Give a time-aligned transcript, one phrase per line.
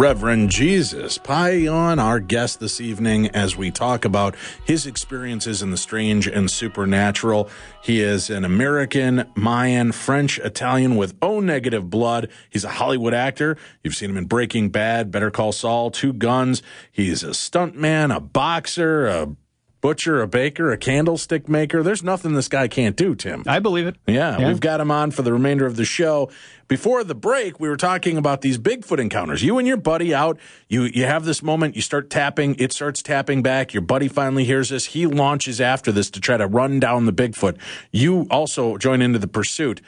[0.00, 5.76] Reverend Jesus Payan, our guest this evening, as we talk about his experiences in the
[5.76, 7.50] strange and supernatural.
[7.82, 12.30] He is an American, Mayan, French, Italian with O negative blood.
[12.48, 13.58] He's a Hollywood actor.
[13.84, 16.62] You've seen him in Breaking Bad, Better Call Saul, Two Guns.
[16.90, 19.36] He's a stuntman, a boxer, a
[19.80, 21.82] butcher, a baker, a candlestick maker.
[21.82, 23.44] There's nothing this guy can't do, Tim.
[23.46, 23.96] I believe it.
[24.06, 26.30] Yeah, yeah, we've got him on for the remainder of the show.
[26.68, 29.42] Before the break, we were talking about these Bigfoot encounters.
[29.42, 33.02] You and your buddy out, you you have this moment, you start tapping, it starts
[33.02, 33.74] tapping back.
[33.74, 34.86] Your buddy finally hears this.
[34.86, 37.58] He launches after this to try to run down the Bigfoot.
[37.90, 39.80] You also join into the pursuit.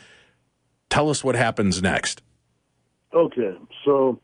[0.91, 2.23] Tell us what happens next.
[3.15, 4.19] Okay, so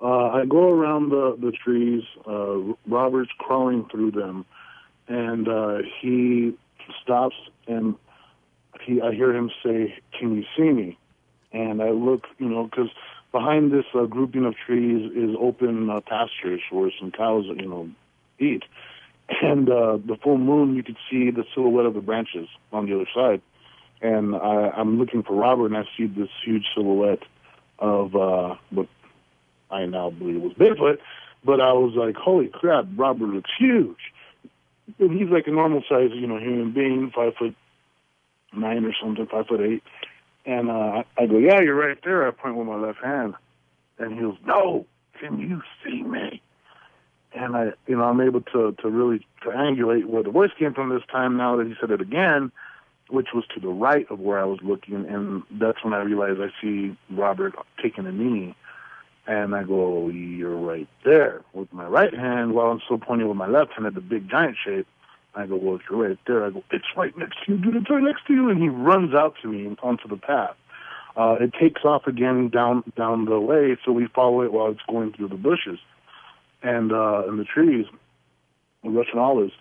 [0.00, 2.02] uh, I go around the, the trees.
[2.26, 4.46] Uh, Robert's crawling through them
[5.08, 6.54] and uh, he
[7.02, 7.94] stops and
[8.84, 10.98] he I hear him say, "Can you see me?"
[11.52, 12.90] And I look, you know, because
[13.32, 17.88] behind this uh, grouping of trees is open uh, pastures where some cows, you know,
[18.38, 18.64] eat.
[19.42, 22.94] And uh, the full moon, you could see the silhouette of the branches on the
[22.94, 23.42] other side.
[24.00, 27.22] And I, I'm looking for Robert, and I see this huge silhouette
[27.78, 28.88] of uh, what
[29.70, 30.98] I now believe was Bigfoot.
[31.44, 33.98] But I was like, "Holy crap, Robert looks huge!"
[34.96, 37.54] He's like a normal size, you know, human being, five foot
[38.52, 39.82] nine or something, five foot eight.
[40.46, 42.26] And uh, I go, yeah, you're right there.
[42.26, 43.34] I point with my left hand,
[43.98, 44.86] and he goes, no,
[45.20, 46.40] can you see me?
[47.34, 50.88] And I, you know, I'm able to to really triangulate where the voice came from
[50.88, 51.36] this time.
[51.36, 52.50] Now that he said it again,
[53.10, 56.40] which was to the right of where I was looking, and that's when I realized
[56.40, 58.56] I see Robert taking a knee
[59.28, 63.36] and I go, you're right there with my right hand while I'm still pointing with
[63.36, 64.86] my left hand at the big giant shape.
[65.34, 66.46] I go, well, you're right there.
[66.46, 67.76] I go, it's right next to you, dude.
[67.76, 68.48] It's right next to you.
[68.48, 70.56] And he runs out to me onto the path.
[71.14, 74.80] Uh, it takes off again down down the way, so we follow it while it's
[74.88, 75.78] going through the bushes
[76.62, 77.86] and uh, and the trees,
[78.84, 79.52] the Russian olives.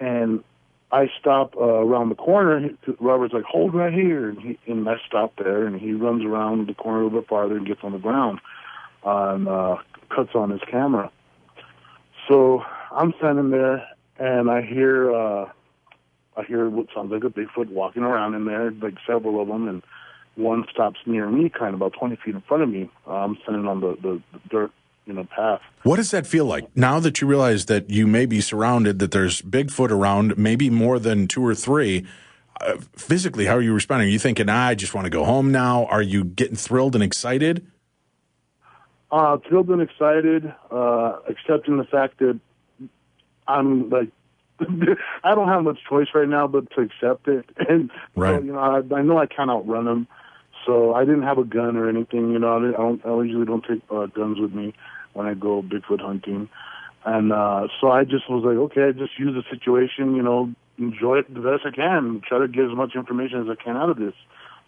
[0.00, 0.42] And
[0.90, 2.68] I stop uh, around the corner.
[3.00, 4.28] Robert's like, hold right here.
[4.28, 7.28] And, he, and I stop there, and he runs around the corner a little bit
[7.28, 8.40] farther and gets on the ground
[9.04, 9.76] on uh,
[10.14, 11.10] cuts on his camera.
[12.28, 13.86] So I'm standing there
[14.18, 15.50] and I hear uh,
[16.36, 19.68] I hear what sounds like a Bigfoot walking around in there, like several of them,
[19.68, 19.82] and
[20.34, 22.90] one stops near me, kind of about 20 feet in front of me.
[23.06, 24.72] Uh, I'm standing on the, the, the dirt
[25.06, 25.60] you know path.
[25.82, 29.10] What does that feel like now that you realize that you may be surrounded, that
[29.10, 32.06] there's Bigfoot around, maybe more than two or three?
[32.60, 34.08] Uh, physically, how are you responding?
[34.08, 35.86] Are you thinking, ah, I just want to go home now?
[35.86, 37.66] Are you getting thrilled and excited?
[39.14, 42.36] Uh, thrilled and excited, uh, accepting the fact that
[43.46, 44.08] I'm like,
[45.22, 47.44] I don't have much choice right now but to accept it.
[47.68, 48.40] And, right.
[48.40, 50.08] so, you know, I, I know I can't outrun them.
[50.66, 53.64] So I didn't have a gun or anything, you know, I, don't, I usually don't
[53.64, 54.74] take uh, guns with me
[55.12, 56.48] when I go Bigfoot hunting.
[57.04, 60.52] And, uh, so I just was like, okay, I just use the situation, you know,
[60.76, 63.76] enjoy it the best I can, try to get as much information as I can
[63.76, 64.14] out of this,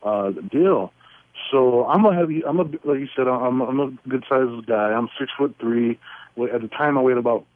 [0.04, 0.92] uh, deal.
[1.50, 2.42] So I'm a heavy.
[2.44, 3.28] I'm a like you said.
[3.28, 4.92] I'm I'm a good sized guy.
[4.92, 5.98] I'm six foot three.
[6.52, 7.46] At the time, I weighed about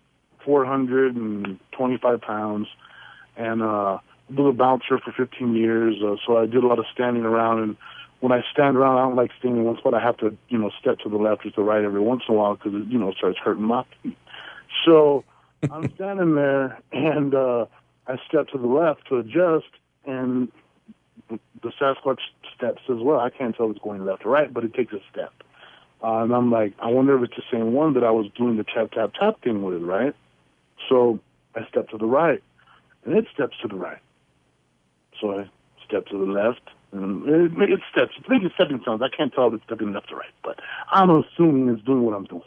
[0.44, 2.68] 425 pounds,
[3.36, 3.98] and uh,
[4.30, 5.96] was a bouncer for 15 years.
[6.02, 7.62] Uh, so I did a lot of standing around.
[7.62, 7.76] And
[8.20, 9.94] when I stand around, I don't like standing in one spot.
[9.94, 12.22] I have to, you know, step to the left or to the right every once
[12.28, 14.16] in a while because it, you know, starts hurting my feet.
[14.84, 15.24] So
[15.70, 17.66] I'm standing there, and uh,
[18.06, 19.70] I step to the left to adjust,
[20.06, 20.50] and
[21.28, 22.20] the Sasquatch
[22.60, 23.19] steps as well.
[23.19, 25.32] I can't tell if it's going left or right, but it takes a step.
[26.03, 28.56] Uh, and I'm like, I wonder if it's the same one that I was doing
[28.56, 30.15] the tap, tap, tap thing with, right?
[30.88, 31.20] So
[31.54, 32.43] I step to the right,
[33.05, 33.99] and it steps to the right.
[35.20, 35.50] So I
[35.87, 36.62] step to the left,
[36.93, 38.12] and it, it steps.
[38.25, 39.02] I think it's stepping stones.
[39.02, 42.14] I can't tell if it's stepping left or right, but I'm assuming it's doing what
[42.14, 42.43] I'm doing.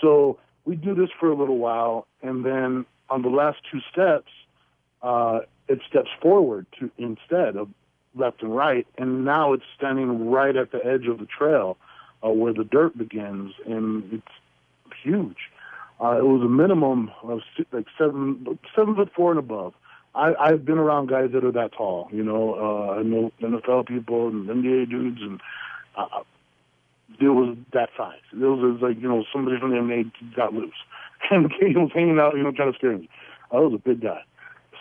[0.00, 4.30] So we do this for a little while, and then on the last two steps,
[5.02, 7.68] uh, it steps forward to instead of
[8.14, 11.76] left and right, and now it's standing right at the edge of the trail
[12.24, 15.50] uh, where the dirt begins, and it's huge.
[16.00, 17.40] Uh, it was a minimum of
[17.72, 19.74] like seven, seven foot four and above.
[20.14, 22.08] I, I've been around guys that are that tall.
[22.12, 25.40] You know, uh, I know NFL people and NBA dudes, and
[25.96, 26.22] uh,
[27.20, 28.18] it was that size.
[28.32, 30.74] It was, it was like you know somebody from the NBA got loose
[31.30, 33.08] and he was hanging out, you know, trying to scare me.
[33.50, 34.22] I was a big guy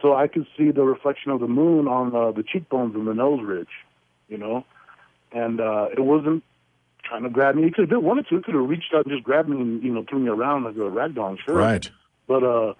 [0.01, 3.13] so I could see the reflection of the moon on uh, the cheekbones and the
[3.13, 3.69] nose ridge,
[4.27, 4.65] you know,
[5.31, 6.43] and uh, it wasn't
[7.03, 7.63] trying to grab me.
[7.67, 8.37] It could have wanted to.
[8.37, 10.63] It could have reached out and just grabbed me and you know threw me around
[10.63, 11.55] like a rag doll, sure.
[11.55, 11.89] Right.
[12.27, 12.73] But uh,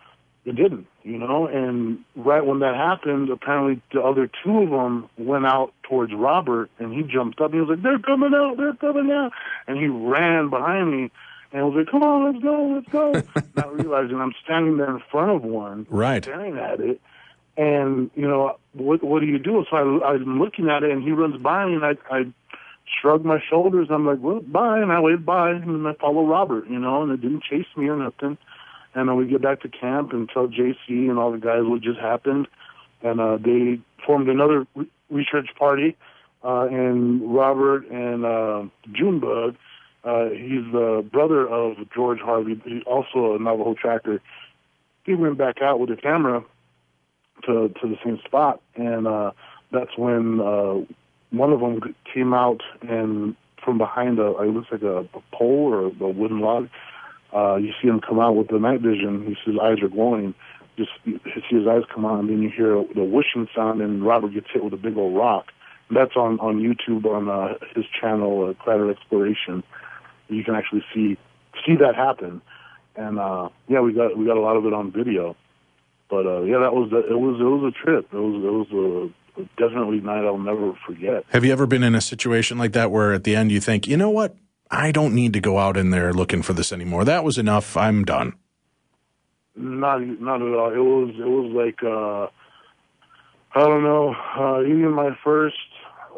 [0.46, 1.48] it didn't, you know.
[1.48, 6.70] And right when that happened, apparently the other two of them went out towards Robert,
[6.80, 7.52] and he jumped up.
[7.52, 8.58] And he was like, "They're coming out!
[8.58, 9.32] They're coming out!"
[9.68, 11.12] And he ran behind me.
[11.54, 13.42] And I was like, come on, let's go, let's go.
[13.58, 16.24] Not realizing I'm standing there in front of one, Right.
[16.24, 17.02] staring at it.
[17.58, 19.66] And, you know, what, what do you do?
[19.70, 22.24] So I, I'm looking at it and he runs by and I, I
[23.00, 23.88] shrug my shoulders.
[23.90, 24.80] I'm like, well, bye.
[24.80, 27.88] And I wave bye and I follow Robert, you know, and it didn't chase me
[27.88, 28.38] or nothing.
[28.94, 31.82] And then we get back to camp and tell JC and all the guys what
[31.82, 32.48] just happened.
[33.02, 35.96] And uh, they formed another re- research party.
[36.44, 39.56] Uh, and Robert and uh, Junebug,
[40.04, 44.22] uh, he's the brother of George Harvey, he's also a Navajo tracker.
[45.06, 46.44] He went back out with a camera
[47.46, 49.32] to to the same spot, and uh,
[49.72, 50.82] that's when uh,
[51.32, 55.74] one of them came out and from behind a it looks like a, a pole
[55.74, 56.70] or a wooden log.
[57.34, 59.26] Uh, you see him come out with the night vision.
[59.26, 60.34] He says his eyes are glowing.
[60.78, 64.06] Just you see his eyes come out, and then you hear the whooshing sound, and
[64.06, 65.46] Robert gets hit with a big old rock.
[65.90, 69.64] That's on on YouTube on uh, his channel, uh, Crater Exploration.
[70.30, 71.18] You can actually see
[71.66, 72.42] see that happen,
[72.96, 75.36] and uh, yeah, we got we got a lot of it on video.
[76.12, 78.06] But uh, yeah, that was the, it was it was a trip.
[78.12, 81.24] It was it was a definitely a night I'll never forget.
[81.30, 83.88] Have you ever been in a situation like that where at the end you think,
[83.88, 84.36] you know what?
[84.70, 87.06] I don't need to go out in there looking for this anymore.
[87.06, 87.78] That was enough.
[87.78, 88.34] I'm done.
[89.56, 90.74] Not not at all.
[90.74, 92.28] It was it was like uh,
[93.58, 94.14] I don't know.
[94.38, 95.56] Uh, even my first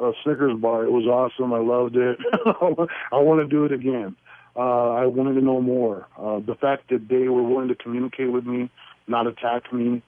[0.01, 1.53] uh, Snickers bar, it was awesome.
[1.53, 2.17] I loved it.
[3.11, 4.15] I want to do it again.
[4.55, 6.07] Uh, I wanted to know more.
[6.17, 8.69] Uh, the fact that they were willing to communicate with me,
[9.07, 10.01] not attack me,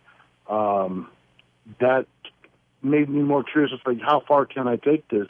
[0.49, 1.09] um,
[1.79, 2.05] that
[2.81, 3.71] made me more curious.
[3.73, 5.27] It's like, how far can I take this?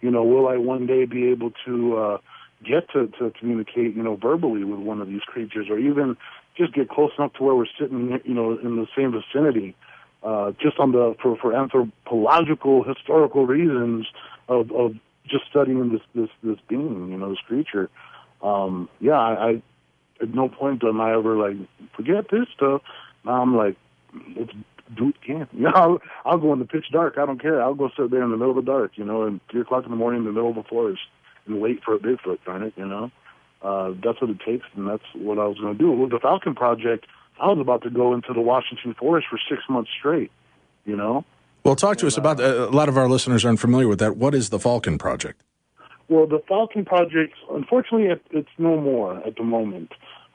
[0.00, 2.18] You know, will I one day be able to uh,
[2.64, 6.16] get to, to communicate, you know, verbally with one of these creatures, or even
[6.56, 9.74] just get close enough to where we're sitting, you know, in the same vicinity,
[10.22, 14.06] uh, just on the for, for anthropological, historical reasons
[14.48, 14.94] of, of
[15.26, 17.90] just studying this this this being, you know, this creature.
[18.42, 19.62] Um, yeah, I, I
[20.20, 21.56] at no point am I ever like
[21.96, 22.82] forget this stuff.
[23.24, 23.76] Now I'm like,
[24.36, 24.52] let's
[24.96, 25.48] do it again.
[25.52, 27.18] You know, I'll, I'll go in the pitch dark.
[27.18, 27.62] I don't care.
[27.62, 29.84] I'll go sit there in the middle of the dark, you know, and three o'clock
[29.84, 31.02] in the morning in the middle of the forest
[31.46, 32.38] and wait for a Bigfoot.
[32.44, 33.10] Darn it, you know.
[33.62, 35.90] Uh, that's what it takes, and that's what I was going to do.
[35.90, 37.06] With the Falcon Project,
[37.40, 40.30] I was about to go into the Washington forest for six months straight.
[40.84, 41.24] You know.
[41.64, 44.18] Well, talk to us about uh, a lot of our listeners aren't familiar with that.
[44.18, 45.40] What is the Falcon Project?
[46.08, 49.92] Well, the Falcon Project, unfortunately, it, it's no more at the moment.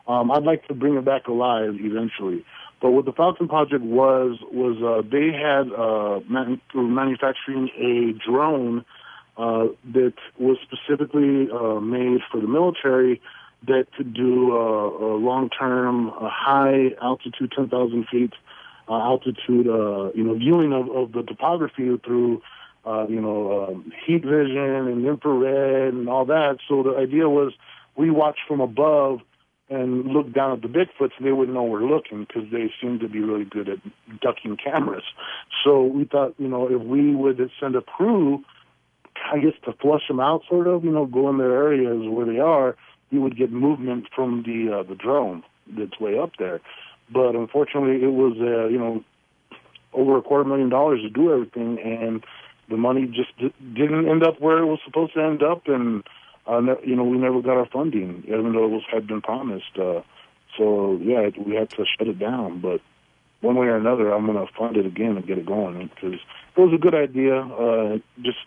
[0.08, 2.44] Um, I'd like to bring it back alive eventually.
[2.82, 8.86] But what the Falcon Project was was uh, they had uh, man- manufacturing a drone
[9.38, 13.22] uh, that was specifically uh, made for the military
[13.68, 18.34] that could do uh, a long-term, uh, high altitude, 10,000 feet
[18.88, 22.42] uh, altitude, uh, you know, viewing of, of the topography through,
[22.86, 26.58] uh, you know, um, heat vision and infrared and all that.
[26.68, 27.54] So the idea was
[27.96, 29.20] we watch from above
[29.70, 33.08] and look down at the Bigfoots, they wouldn't know we're looking because they seem to
[33.08, 33.80] be really good at
[34.20, 35.04] ducking cameras.
[35.64, 38.44] So we thought, you know, if we would send a crew,
[39.32, 42.26] I guess to flush them out, sort of, you know, go in their areas where
[42.26, 42.76] they are,
[43.12, 45.44] you would get movement from the uh, the drone
[45.78, 46.62] that's way up there.
[47.12, 49.04] But unfortunately, it was, uh, you know,
[49.94, 52.24] over a quarter million dollars to do everything, and
[52.70, 56.04] the money just di- didn't end up where it was supposed to end up, and
[56.48, 59.22] uh, ne- you know, we never got our funding, even though it was had been
[59.22, 59.78] promised.
[59.78, 60.02] Uh,
[60.58, 62.60] so yeah, it- we had to shut it down.
[62.60, 62.82] But
[63.42, 66.20] one way or another, I'm going to fund it again and get it going because
[66.56, 67.40] it was a good idea.
[67.42, 68.40] Uh, just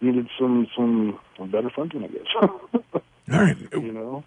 [0.00, 1.18] needed some some
[1.50, 2.26] better funding, I guess.
[3.32, 3.56] All right.
[3.72, 4.24] you know.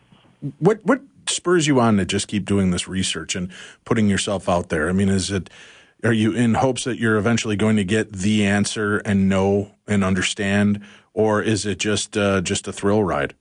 [0.59, 3.51] What what spurs you on to just keep doing this research and
[3.85, 4.89] putting yourself out there?
[4.89, 5.49] I mean, is it
[6.03, 10.03] are you in hopes that you're eventually going to get the answer and know and
[10.03, 10.81] understand,
[11.19, 13.33] or is it just uh, just a thrill ride?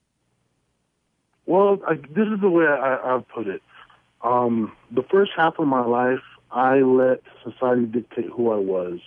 [1.47, 3.62] Well, I, this is the way I, I've put it.
[4.20, 8.99] Um, the first half of my life, I let society dictate who I was,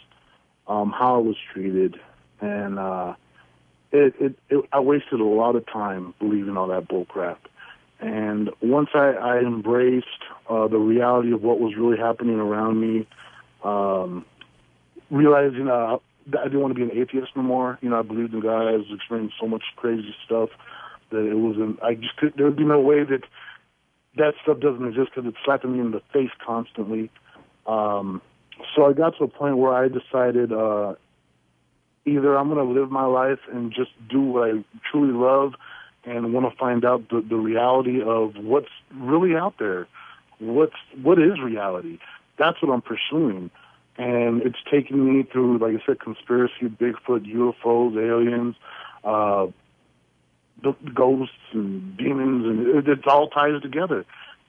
[0.69, 1.99] um, how I was treated,
[2.39, 3.15] and uh,
[3.91, 7.39] it, it, it, I wasted a lot of time believing all that bullcrap.
[7.99, 13.05] And once I, I embraced uh, the reality of what was really happening around me,
[13.65, 14.25] um,
[15.09, 15.97] realizing uh,
[16.27, 17.79] I didn't want to be an atheist no more.
[17.81, 18.67] You know, I believed in God.
[18.67, 20.49] I was experiencing so much crazy stuff
[21.11, 21.81] that it wasn't.
[21.83, 22.33] I just could.
[22.35, 23.23] There would be no way that
[24.17, 27.09] that stuff doesn't exist because it's slapping me in the face constantly.
[27.65, 28.21] Um,
[28.75, 30.95] so I got to a point where I decided uh,
[32.05, 35.53] either I'm going to live my life and just do what I truly love
[36.03, 39.87] and want to find out the, the reality of what's really out there.
[40.39, 41.99] What's what is reality?
[42.39, 43.51] That's what I'm pursuing,
[43.97, 48.55] and it's taking me through, like I said, conspiracy, Bigfoot, UFOs, aliens,
[49.03, 49.47] uh,
[50.93, 54.05] ghosts and demons, and it, it all ties together.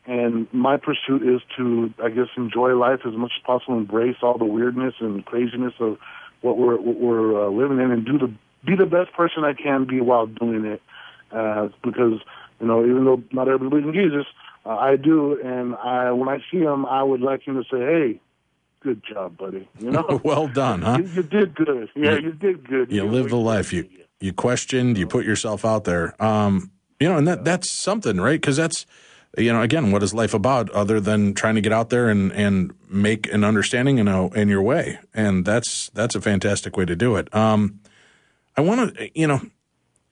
[0.07, 4.37] And my pursuit is to, I guess, enjoy life as much as possible, embrace all
[4.37, 5.99] the weirdness and craziness of
[6.41, 8.33] what we're what we're uh, living in, and do the
[8.65, 10.83] be the best person I can be while doing it.
[11.31, 12.21] Uh, because
[12.61, 14.27] you know, even though not everybody believes in Jesus,
[14.67, 17.79] uh, I do, and I when I see him, I would like him to say,
[17.79, 18.21] "Hey,
[18.83, 19.69] good job, buddy.
[19.79, 20.99] You know, well done, huh?
[21.01, 21.89] You, you did good.
[21.95, 22.91] Yeah, you, you did good.
[22.91, 23.73] You, you lived the life.
[23.73, 23.89] You
[24.21, 24.99] you questioned.
[24.99, 26.21] You put yourself out there.
[26.23, 26.71] Um,
[27.01, 28.41] you know, and that that's something, right?
[28.41, 28.87] Because that's
[29.39, 32.33] you know, again, what is life about other than trying to get out there and,
[32.33, 34.99] and make an understanding in, a, in your way?
[35.15, 37.35] And that's, that's a fantastic way to do it.
[37.35, 37.81] Um,
[38.57, 39.41] I want to, you know,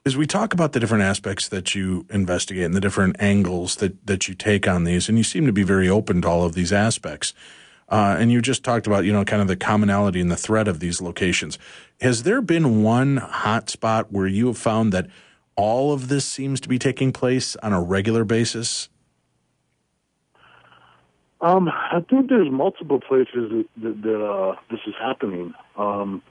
[0.07, 4.07] as we talk about the different aspects that you investigate and the different angles that,
[4.07, 6.55] that you take on these, and you seem to be very open to all of
[6.55, 7.35] these aspects.
[7.91, 10.69] Uh, and you just talked about, you know, kind of the commonality and the threat
[10.69, 11.59] of these locations.
[12.01, 15.09] Has there been one hot spot where you have found that
[15.57, 18.89] all of this seems to be taking place on a regular basis
[21.41, 25.55] um, I think there's multiple places that, that, that uh, this is happening.
[25.77, 26.23] Um,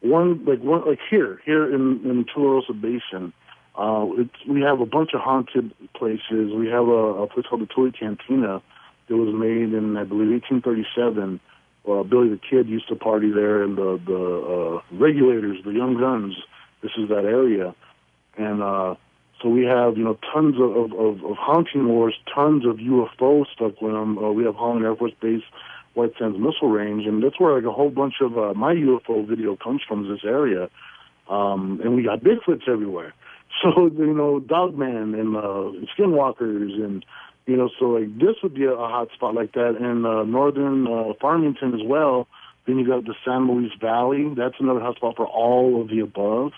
[0.00, 3.32] one like one like here, here in in Tularosa Basin,
[3.74, 4.06] uh,
[4.46, 6.52] we have a bunch of haunted places.
[6.54, 8.62] We have a, a place called the Tule Cantina
[9.08, 11.40] that was made in I believe 1837.
[11.86, 15.98] Uh, Billy the Kid used to party there, and the the uh, regulators, the Young
[15.98, 16.34] Guns.
[16.82, 17.74] This is that area,
[18.36, 18.94] and uh,
[19.44, 23.72] so we have, you know, tons of, of, of haunting wars, tons of UFO stuff
[23.80, 24.16] with them.
[24.16, 25.42] Uh, we have Holloman Air Force Base,
[25.92, 29.28] White Sands Missile Range, and that's where like a whole bunch of uh, my UFO
[29.28, 30.70] video comes from this area.
[31.28, 33.14] Um, and we got Bigfoots everywhere.
[33.62, 37.04] So, you know, Dogman and uh, Skinwalkers and,
[37.46, 39.76] you know, so like this would be a, a hot spot like that.
[39.76, 42.26] in uh, northern uh, Farmington as well.
[42.66, 44.32] Then you got the San Luis Valley.
[44.34, 46.52] That's another hot spot for all of the above.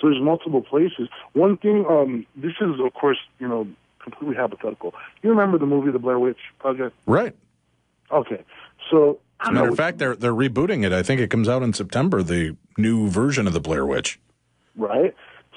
[0.00, 1.08] So there's multiple places.
[1.34, 3.68] One thing, um, this is of course, you know,
[4.02, 4.94] completely hypothetical.
[5.22, 6.96] You remember the movie The Blair Witch Project?
[7.04, 7.36] Right.
[8.10, 8.42] Okay.
[8.90, 10.92] So as matter of fact, they're they're rebooting it.
[10.92, 12.22] I think it comes out in September.
[12.22, 14.18] The new version of the Blair Witch.
[14.76, 15.14] Right.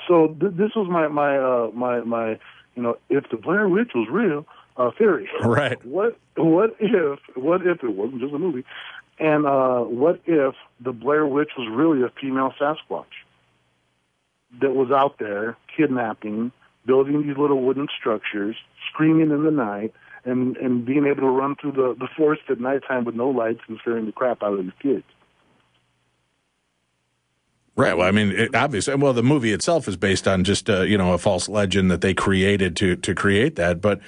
[0.08, 2.32] So th- this was my my uh, my my
[2.76, 4.46] you know if the Blair Witch was real
[4.78, 5.30] uh, theory.
[5.44, 5.84] Right.
[5.86, 8.66] What what if what if it wasn't just a movie,
[9.20, 13.06] and uh, what if the Blair Witch was really a female Sasquatch?
[14.62, 16.52] that was out there kidnapping,
[16.86, 18.56] building these little wooden structures,
[18.92, 19.94] screaming in the night,
[20.26, 23.62] and and being able to run through the the forest at nighttime with no lights
[23.68, 25.04] and scaring the crap out of these kids.
[27.76, 27.98] Right.
[27.98, 30.98] Well, I mean, it, obviously, well, the movie itself is based on just uh, you
[30.98, 34.00] know a false legend that they created to to create that, but.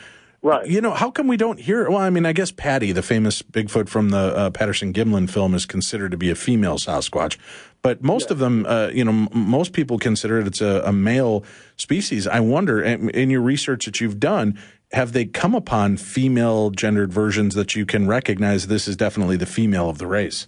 [0.45, 0.67] Right.
[0.67, 1.89] You know, how come we don't hear?
[1.89, 5.55] Well, I mean, I guess Patty, the famous Bigfoot from the uh, Patterson Gimlin film,
[5.55, 7.39] is considered to be a female Sasquatch.
[7.81, 8.33] But most yeah.
[8.33, 11.43] of them, uh, you know, m- most people consider it it's a, a, male
[11.77, 12.27] species.
[12.27, 14.59] I wonder, in your research that you've done,
[14.91, 19.47] have they come upon female gendered versions that you can recognize this is definitely the
[19.47, 20.47] female of the race?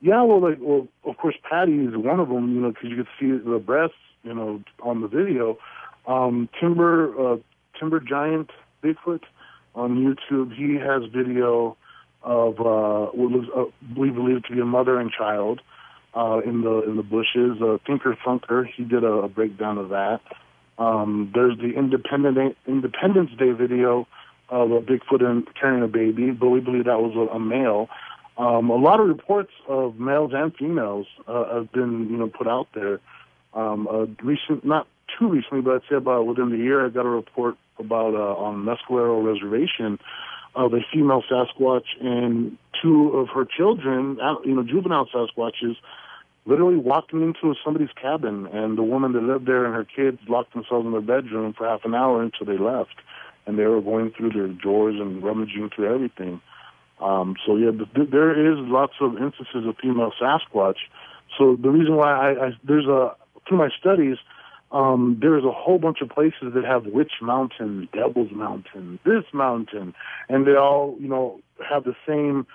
[0.00, 2.54] Yeah, well, like, well, of course, Patty is one of them.
[2.54, 5.58] You know, because you could see the breasts, you know, on the video.
[6.06, 7.36] Um, Timber, uh,
[7.76, 9.22] Timber Giant Bigfoot
[9.74, 10.54] on YouTube.
[10.54, 11.76] He has video
[12.22, 13.64] of uh, what was uh,
[13.98, 15.60] we believe to be a mother and child
[16.14, 17.60] uh, in the in the bushes.
[17.62, 20.20] Uh, Thinker Thunker, he did a, a breakdown of that.
[20.78, 24.06] Um, there's the Independent Independence Day video
[24.48, 27.88] of a Bigfoot and carrying a baby, but we believe that was a, a male.
[28.38, 32.46] Um, a lot of reports of males and females uh, have been, you know, put
[32.46, 33.00] out there.
[33.52, 34.86] Um, a recent, not
[35.18, 38.34] too recently, but I'd say about within the year, I got a report about uh,
[38.36, 39.98] on Mescalero Reservation
[40.54, 45.76] of a female Sasquatch and two of her children, you know, juvenile Sasquatches,
[46.46, 50.54] literally walking into somebody's cabin, and the woman that lived there and her kids locked
[50.54, 52.94] themselves in their bedroom for half an hour until they left,
[53.46, 56.40] and they were going through their drawers and rummaging through everything.
[57.00, 60.78] Um, so yeah, th- there is lots of instances of female Sasquatch.
[61.38, 63.14] So the reason why I, I there's a
[63.46, 64.16] through my studies,
[64.70, 69.94] um, there's a whole bunch of places that have Witch Mountain, Devil's Mountain, this mountain,
[70.28, 72.46] and they all you know have the same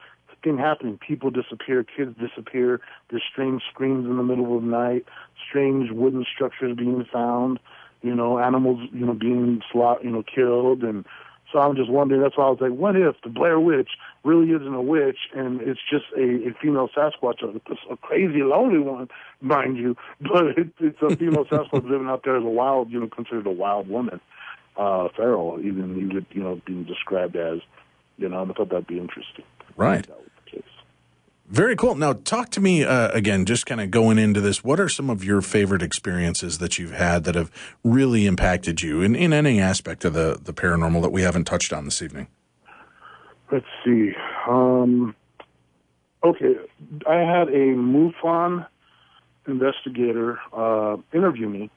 [0.43, 0.99] thing happening.
[1.05, 2.81] People disappear, kids disappear.
[3.09, 5.05] There's strange screams in the middle of the night,
[5.49, 7.59] strange wooden structures being found.
[8.01, 11.05] You know, animals, you know, being slot, you know, killed, and
[11.53, 12.21] so I'm just wondering.
[12.21, 13.91] That's why I was like, what if the Blair Witch
[14.23, 18.79] really isn't a witch and it's just a, a female Sasquatch, a, a crazy lonely
[18.79, 19.07] one,
[19.39, 22.99] mind you, but it, it's a female Sasquatch living out there as a wild, you
[22.99, 24.19] know, considered a wild woman,
[24.77, 27.59] uh, feral, even even you know being described as,
[28.17, 29.45] you know, I thought that'd be interesting.
[29.77, 30.07] Right.
[31.53, 31.93] Very cool.
[31.93, 34.63] Now, talk to me uh, again, just kind of going into this.
[34.63, 37.51] What are some of your favorite experiences that you've had that have
[37.83, 41.71] really impacted you in, in any aspect of the, the paranormal that we haven't touched
[41.71, 42.25] on this evening?
[43.51, 44.13] Let's see.
[44.49, 45.15] Um,
[46.23, 46.55] okay,
[47.07, 48.65] I had a MUFON
[49.47, 51.69] investigator uh, interview me,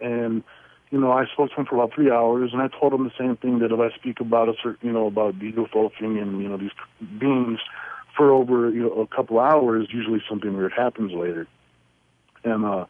[0.00, 0.42] and
[0.90, 3.12] you know I spoke to him for about three hours, and I told him the
[3.18, 6.16] same thing that if I speak about a certain, you know, about the UFO thing
[6.16, 6.70] and you know these
[7.18, 7.58] beings
[8.16, 11.46] for over you know a couple hours, usually something weird happens later,
[12.44, 12.86] and uh,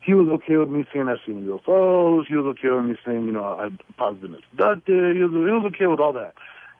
[0.00, 2.26] he was okay with me saying I've seen UFOs.
[2.26, 5.16] He was okay with me saying you know I've possibly been abducted.
[5.16, 6.34] He was, he was okay with all that.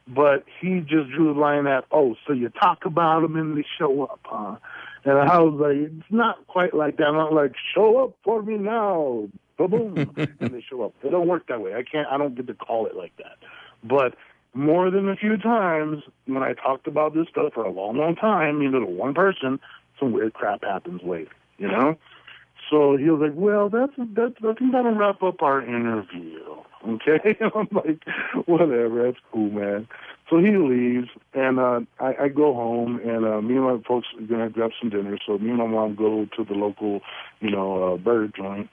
[0.07, 3.65] But he just drew the line at, oh, so you talk about them and they
[3.79, 4.57] show up, huh?
[5.05, 7.05] And I was like, it's not quite like that.
[7.05, 10.95] I'm not like, show up for me now, boom, and they show up.
[11.03, 11.75] It don't work that way.
[11.75, 12.07] I can't.
[12.11, 13.37] I don't get to call it like that.
[13.83, 14.15] But
[14.55, 18.17] more than a few times when I talked about this stuff for a long, long
[18.17, 19.61] time, you know, to one person,
[19.99, 21.31] some weird crap happens later.
[21.59, 21.97] You know.
[22.71, 26.41] So he was like, "Well, that's that's I think that'll wrap up our interview."
[26.87, 28.05] Okay, I'm like,
[28.45, 29.89] "Whatever, that's cool, man."
[30.29, 34.07] So he leaves, and uh, I, I go home, and uh, me and my folks
[34.19, 35.17] are gonna grab some dinner.
[35.27, 37.01] So me and my mom go to the local,
[37.41, 38.69] you know, uh, burger joint,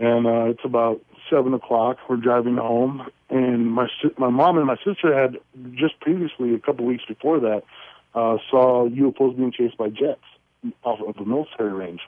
[0.00, 1.00] and uh, it's about
[1.30, 1.98] seven o'clock.
[2.08, 3.88] We're driving home, and my
[4.18, 5.38] my mom and my sister had
[5.74, 7.62] just previously, a couple weeks before that,
[8.14, 10.22] uh, saw UFOs being chased by jets
[10.82, 12.00] off of the military range.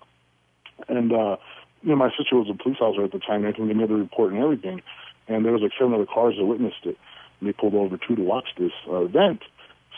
[0.88, 1.36] And uh,
[1.82, 3.44] you know, my sister was a police officer at the time.
[3.44, 4.82] And I can give me the report and everything.
[5.28, 6.98] And there was like seven other cars that witnessed it.
[7.40, 9.42] And they pulled over two to watch this uh, event.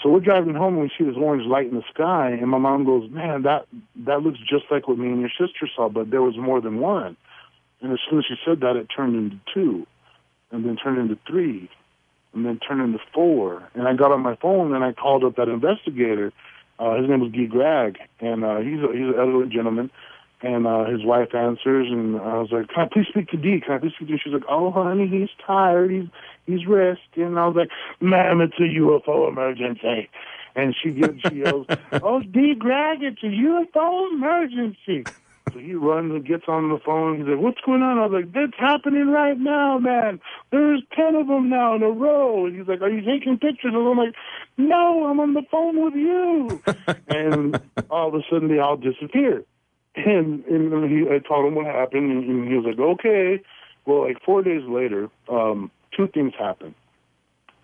[0.03, 2.59] So we're driving home and we see this orange light in the sky, and my
[2.59, 3.67] mom goes, "Man, that
[4.07, 6.79] that looks just like what me and your sister saw, but there was more than
[6.79, 7.17] one."
[7.81, 9.87] And as soon as she said that, it turned into two,
[10.51, 11.71] and then turned into three,
[12.35, 13.69] and then turned into four.
[13.75, 16.33] And I got on my phone and I called up that investigator.
[16.79, 19.91] Uh, his name was Guy Greg, and uh, he's a, he's an elderly gentleman.
[20.41, 23.61] And uh, his wife answers, and I was like, "Can I please speak to D?
[23.61, 24.21] Can I please speak to?" Him?
[24.23, 25.91] She's like, "Oh, honey, he's tired.
[25.91, 26.07] He's
[26.47, 30.09] he's resting." And I was like, "Ma'am, it's a UFO emergency."
[30.55, 32.55] And she gives, she yells, "Oh, D.
[32.57, 35.05] Greg, it's a UFO emergency!"
[35.53, 37.19] So he runs and gets on the phone.
[37.19, 40.21] He's like, "What's going on?" I was like, "That's happening right now, man.
[40.51, 43.73] There's ten of them now in a row." And he's like, "Are you taking pictures?"
[43.75, 44.15] And I'm like,
[44.57, 46.63] "No, I'm on the phone with you."
[47.09, 49.45] and all of a sudden, they all disappear.
[49.95, 53.43] And, and he, I told him what happened, and, he was like, "Okay."
[53.87, 56.75] Well, like four days later, um, two things happen.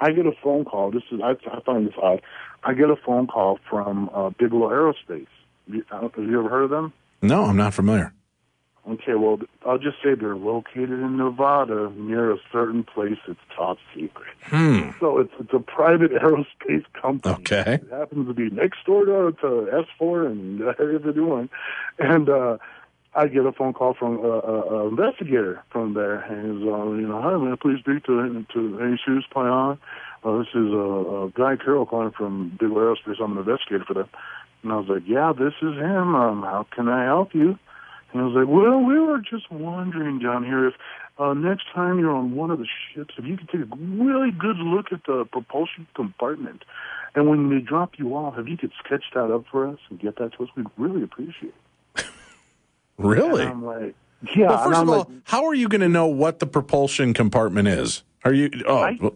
[0.01, 0.91] I get a phone call.
[0.91, 2.23] This is I, I find this odd.
[2.63, 5.27] I get a phone call from uh, Bigelow Aerospace.
[5.67, 5.75] Have
[6.17, 6.93] you ever heard of them?
[7.25, 8.13] No, I'm not familiar.
[8.87, 13.79] Okay, well, I'll just say they're located in Nevada near a certain place that's top
[13.95, 14.35] secret.
[14.43, 14.91] Hmm.
[15.01, 17.35] So it's it's a private aerospace company.
[17.37, 17.81] Okay.
[17.83, 21.49] It happens to be next door to, to S4 and the area they're doing.
[21.99, 22.59] And uh,
[23.15, 26.21] I get a phone call from an uh, uh, investigator from there.
[26.21, 29.79] And he's, uh, you know, hi, man, please speak to, to Jesus Payan.
[30.25, 33.23] Uh, this is uh, uh, Guy Carroll calling from Bigelow Aerospace.
[33.23, 34.09] I'm an investigator for them.
[34.65, 36.15] And I was like, yeah, this is him.
[36.15, 37.59] Um, how can I help you?
[38.13, 40.75] And I was like, well, we were just wondering down here if
[41.19, 44.31] uh, next time you're on one of the ships, if you could take a really
[44.31, 46.65] good look at the propulsion compartment,
[47.15, 50.01] and when they drop you off, if you could sketch that up for us and
[50.01, 51.55] get that to us, we'd really appreciate
[51.97, 52.05] it.
[52.97, 53.43] Really?
[53.43, 53.95] And I'm like,
[54.37, 54.49] yeah.
[54.51, 57.67] Well, first of all, like, how are you going to know what the propulsion compartment
[57.69, 58.05] is?
[58.25, 58.51] Are you?
[58.67, 59.15] Oh, I- well, Well,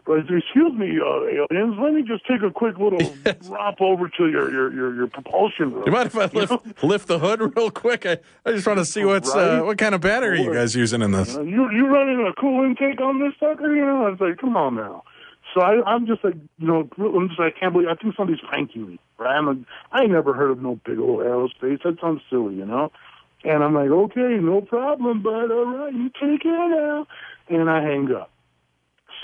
[0.00, 1.76] Excuse me, uh, aliens.
[1.80, 3.14] Let me just take a quick little
[3.46, 5.84] drop over to your your your, your propulsion room.
[5.86, 6.62] you mind if I lift know?
[6.82, 8.06] lift the hood real quick?
[8.06, 9.58] I, I just want to see what's Right?
[9.58, 11.36] uh, what kind of battery you guys using in this.
[11.36, 13.74] Uh, you you running a cool intake on this sucker?
[13.74, 15.04] You know, I was like, come on now.
[15.54, 17.88] So I, I'm just like, you know, I'm just like, I can't believe.
[17.88, 18.98] I think somebody's pranking me.
[19.18, 19.36] Right?
[19.36, 19.58] I'm like,
[19.92, 21.82] I ain't never heard of no big old aerospace.
[21.84, 22.90] That sounds silly, you know.
[23.44, 27.06] And I'm like, okay, no problem, but all right, you take care now.
[27.50, 28.30] And I hang up.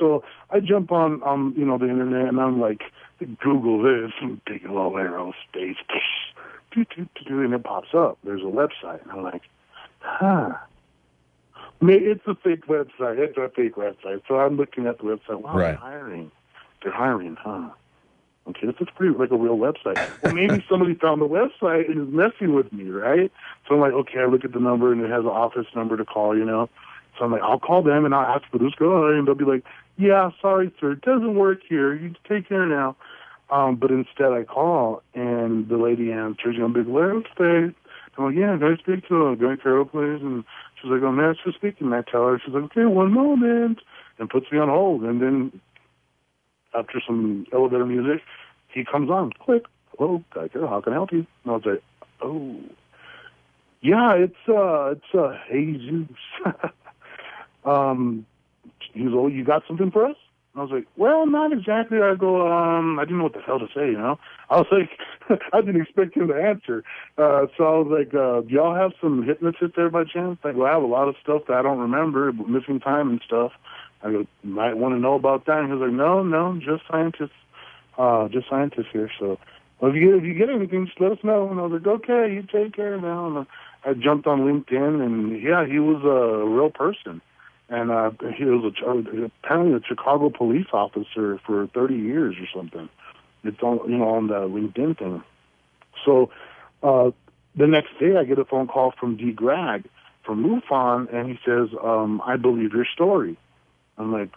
[0.00, 2.80] So I jump on, um, you know, the internet, and I'm like,
[3.40, 4.10] Google this,
[4.46, 5.76] Bigelow Aerospace,
[6.72, 8.18] doo, doo, doo, and it pops up.
[8.24, 9.42] There's a website, and I'm like,
[10.00, 10.54] huh.
[11.82, 13.18] It's a fake website.
[13.18, 14.22] It's a fake website.
[14.28, 15.40] So I'm looking at the website.
[15.40, 15.68] Wow, Right.
[15.68, 16.30] they're hiring.
[16.82, 17.70] They're hiring, huh?
[18.48, 19.96] Okay, this looks pretty like a real website.
[20.22, 23.30] Well, maybe somebody found the website and is messing with me, right?
[23.68, 25.96] So I'm like, okay, I look at the number and it has an office number
[25.96, 26.68] to call, you know.
[27.20, 29.44] So I'm like, I'll call them and I'll ask for this guy, and they'll be
[29.44, 29.62] like,
[29.98, 31.94] yeah, sorry, sir, it doesn't work here.
[31.94, 32.96] You take care now.
[33.50, 37.74] Um, but instead, I call and the lady answers, you know, big aerospace.
[38.16, 40.22] I'm like, yeah, can I speak to a Guy Carroll, please?
[40.22, 40.44] And
[40.80, 41.88] she's like, oh, master speaking.
[41.88, 43.80] And I tell her, she's like, okay, one moment,
[44.18, 45.02] and puts me on hold.
[45.02, 45.60] And then
[46.74, 48.22] after some elevator music,
[48.72, 49.32] he comes on.
[49.44, 49.64] Click.
[49.98, 51.82] "Hello, Geico, how can I help you?" And I was like,
[52.22, 52.56] "Oh,
[53.82, 56.16] yeah, it's uh, it's uh, Jesus."
[57.64, 58.26] um,
[58.92, 60.16] he was, "Oh, you got something for us?"
[60.54, 63.40] And I was like, "Well, not exactly." I go, um, I didn't know what the
[63.40, 64.18] hell to say, you know.
[64.48, 66.82] I was like, I didn't expect him to answer.
[67.18, 70.56] Uh, so I was like, uh, "Do y'all have some hypnotists there by chance?" Like,
[70.56, 73.52] well, I have a lot of stuff that I don't remember, missing time and stuff.
[74.02, 75.58] I go, you might want to know about that.
[75.58, 77.36] And he was like, no, no, just scientists,
[77.98, 79.10] uh, just scientists here.
[79.18, 79.38] So,
[79.80, 81.48] well, if you if you get anything, just let us know.
[81.50, 83.26] And I was like, okay, you take care now.
[83.26, 83.46] And
[83.84, 87.20] I jumped on LinkedIn, and yeah, he was a real person,
[87.70, 92.88] and uh, he was a, apparently a Chicago police officer for 30 years or something.
[93.44, 95.22] It's on you know on the LinkedIn thing.
[96.04, 96.30] So
[96.82, 97.12] uh,
[97.56, 99.32] the next day, I get a phone call from D.
[99.32, 99.88] Greg
[100.24, 103.38] from MUFON, and he says, um, "I believe your story."
[103.96, 104.30] I'm like,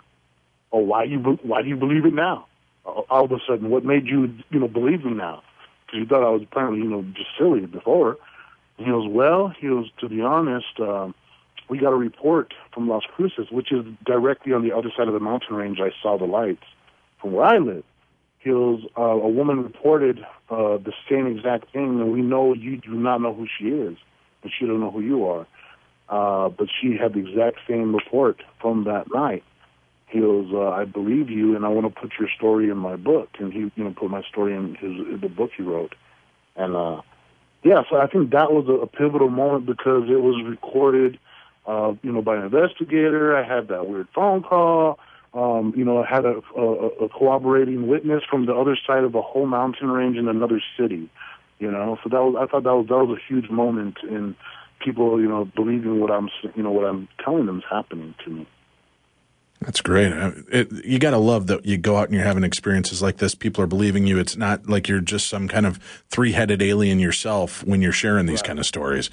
[0.71, 2.45] oh, why you why do you believe it now?
[2.85, 5.41] All of a sudden, what made you you know believe me now?
[5.85, 8.17] Because you thought I was apparently you know just silly before.
[8.77, 11.13] And he goes, well, he goes, to be honest, um,
[11.73, 15.15] we got a report from Las Cruces, which is directly on the other side of
[15.15, 15.79] the mountain range.
[15.81, 16.61] I saw the lights
[17.19, 17.83] from where I live.
[18.45, 20.19] Goes, uh, a woman reported
[20.51, 23.97] uh, the same exact thing, and we know you do not know who she is,
[24.43, 25.47] and she don't know who you are.
[26.09, 29.43] Uh, but she had the exact same report from that night.
[30.05, 32.97] He goes, uh, I believe you, and I want to put your story in my
[32.97, 33.29] book.
[33.39, 35.95] And he, you know, put my story in his the book he wrote.
[36.55, 37.01] And uh,
[37.63, 41.17] yeah, so I think that was a, a pivotal moment because it was recorded,
[41.65, 43.35] uh, you know, by an investigator.
[43.35, 44.99] I had that weird phone call.
[45.33, 49.15] Um, you know, I had a, a, a corroborating witness from the other side of
[49.15, 51.09] a whole mountain range in another city.
[51.59, 54.35] You know, so that was I thought that was that was a huge moment in
[54.83, 58.29] people, you know, believing what I'm, you know, what I'm telling them is happening to
[58.29, 58.47] me.
[59.61, 60.11] That's great.
[60.51, 63.33] It, you got to love that you go out and you're having experiences like this.
[63.33, 64.19] People are believing you.
[64.19, 65.77] It's not like you're just some kind of
[66.09, 68.47] three headed alien yourself when you're sharing these right.
[68.47, 69.09] kind of stories.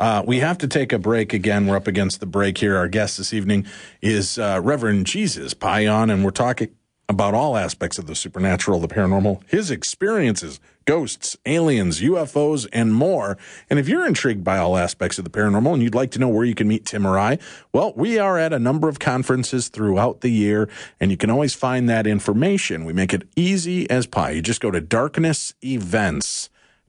[0.00, 1.66] Uh, we have to take a break again.
[1.66, 2.74] We're up against the break here.
[2.74, 3.66] Our guest this evening
[4.00, 6.70] is uh, Reverend Jesus Payan, and we're talking
[7.06, 13.36] about all aspects of the supernatural, the paranormal, his experiences, ghosts, aliens, UFOs, and more.
[13.68, 16.28] And if you're intrigued by all aspects of the paranormal and you'd like to know
[16.28, 17.38] where you can meet Tim or I,
[17.70, 21.52] well, we are at a number of conferences throughout the year, and you can always
[21.52, 22.86] find that information.
[22.86, 24.30] We make it easy as pie.
[24.30, 24.80] You just go to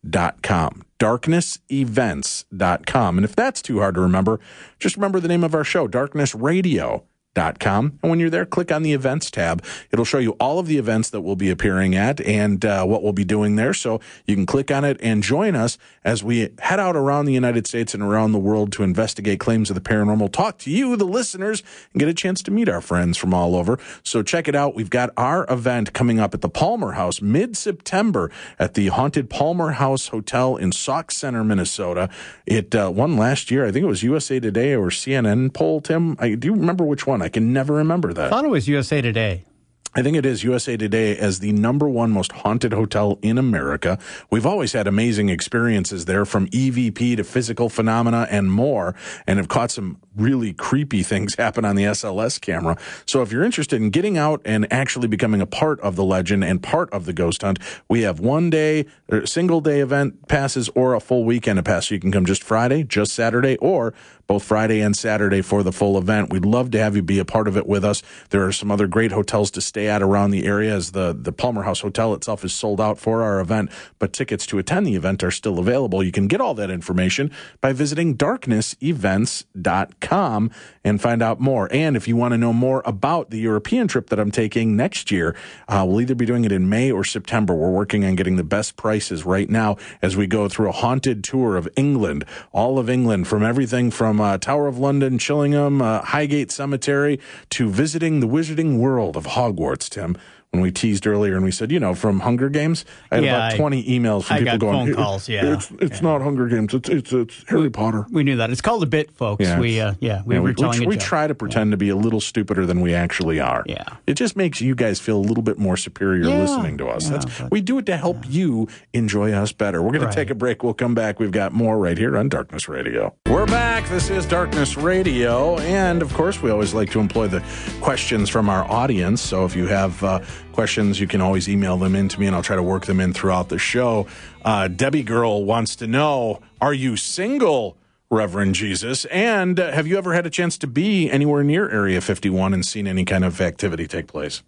[0.06, 0.84] darknessevents.com.
[1.00, 3.18] Darknessevents.com.
[3.18, 4.40] And if that's too hard to remember,
[4.80, 7.98] just remember the name of our show, Darkness Radio Com.
[8.04, 9.64] And when you're there, click on the events tab.
[9.90, 13.04] It'll show you all of the events that we'll be appearing at and uh, what
[13.04, 13.74] we'll be doing there.
[13.74, 17.34] So you can click on it and join us as we head out around the
[17.34, 20.98] United States and around the world to investigate claims of the paranormal, talk to you,
[20.98, 21.64] the listeners,
[21.94, 23.80] and get a chance to meet our friends from all over.
[24.04, 24.76] So check it out.
[24.76, 29.30] We've got our event coming up at the Palmer House mid September at the Haunted
[29.30, 32.10] Palmer House Hotel in Sauk Centre, Minnesota.
[32.46, 33.66] It uh, won last year.
[33.66, 36.18] I think it was USA Today or CNN poll, Tim.
[36.20, 37.21] I do remember which one.
[37.22, 38.28] I can never remember that.
[38.28, 39.46] I thought it was USA Today.
[39.94, 44.00] I think it is USA Today as the number one most haunted hotel in America.
[44.30, 48.96] We've always had amazing experiences there from EVP to physical phenomena and more,
[49.28, 52.78] and have caught some really creepy things happen on the SLS camera.
[53.06, 56.46] So if you're interested in getting out and actually becoming a part of the legend
[56.46, 60.70] and part of the ghost hunt, we have one day, er, single day event passes
[60.70, 61.90] or a full weekend pass.
[61.90, 63.94] So you can come just Friday, just Saturday, or
[64.28, 66.32] both Friday and Saturday for the full event.
[66.32, 68.02] We'd love to have you be a part of it with us.
[68.30, 71.32] There are some other great hotels to stay at around the area as the, the
[71.32, 74.96] Palmer House Hotel itself is sold out for our event, but tickets to attend the
[74.96, 76.04] event are still available.
[76.04, 80.52] You can get all that information by visiting darknessevents.com
[80.84, 81.68] and find out more.
[81.72, 85.12] And if you want to know more about the European trip that I'm taking next
[85.12, 85.36] year,
[85.68, 87.54] uh, we'll either be doing it in May or September.
[87.54, 91.24] We're working on getting the best prices right now as we go through a haunted
[91.24, 96.02] tour of England, all of England from everything from uh, Tower of London, Chillingham, uh,
[96.02, 97.20] Highgate Cemetery,
[97.52, 100.18] to visiting the Wizarding World of Hogwarts, Tim
[100.52, 103.48] when we teased earlier and we said, you know, from Hunger Games, I had yeah,
[103.48, 105.54] about 20 emails from I people going, phone calls, yeah.
[105.54, 106.02] It's, it's yeah.
[106.02, 108.06] not Hunger Games, it's, it's, it's Harry Potter.
[108.12, 108.50] We knew that.
[108.50, 109.46] It's called a bit, folks.
[109.46, 111.78] Yeah, we, uh, yeah, we yeah, were we, telling we, we try to pretend to
[111.78, 113.64] be a little stupider than we actually are.
[113.66, 113.96] Yeah.
[114.06, 117.08] It just makes you guys feel a little bit more superior listening to us.
[117.08, 119.82] That's, but, we do it to help you enjoy us better.
[119.82, 120.12] We're going right.
[120.12, 120.64] to take a break.
[120.64, 121.18] We'll come back.
[121.18, 123.16] We've got more right here on Darkness Radio.
[123.26, 123.88] We're back.
[123.88, 125.58] This is Darkness Radio.
[125.60, 127.42] And of course, we always like to employ the
[127.80, 129.22] questions from our audience.
[129.22, 130.20] So if you have uh,
[130.52, 133.00] questions, you can always email them in to me and I'll try to work them
[133.00, 134.08] in throughout the show.
[134.44, 137.78] Uh, Debbie Girl wants to know Are you single,
[138.10, 139.06] Reverend Jesus?
[139.06, 142.66] And uh, have you ever had a chance to be anywhere near Area 51 and
[142.66, 144.44] seen any kind of activity take place?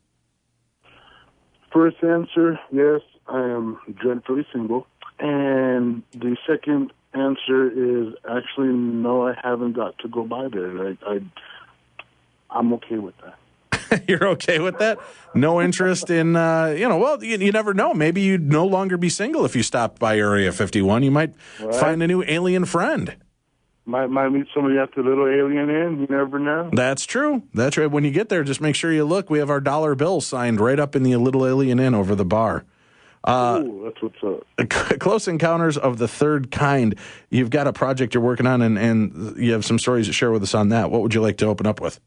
[1.74, 4.86] first answer, yes, I am dreadfully single.
[5.20, 10.88] And the second answer is actually no, I haven't got to go by there.
[10.88, 11.20] I, I
[12.50, 13.38] I'm okay with that.
[14.08, 15.00] You're okay with that?
[15.36, 17.94] No interest in, uh, you know, well, you, you, never know.
[17.94, 21.04] Maybe you'd no longer be single if you stopped by Area 51.
[21.04, 21.76] You might right.
[21.76, 23.16] find a new alien friend.
[23.86, 26.00] Might, might meet somebody at the little alien inn.
[26.00, 26.70] You never know.
[26.72, 27.44] That's true.
[27.54, 27.92] That's right.
[27.92, 29.30] When you get there, just make sure you look.
[29.30, 32.26] We have our dollar bill signed right up in the little alien inn over the
[32.26, 32.64] bar.
[33.26, 34.70] Uh, Ooh, that's what's up.
[35.00, 36.96] Close Encounters of the Third Kind.
[37.30, 40.32] You've got a project you're working on, and, and you have some stories to share
[40.32, 40.92] with us on that.
[40.92, 42.00] What would you like to open up with?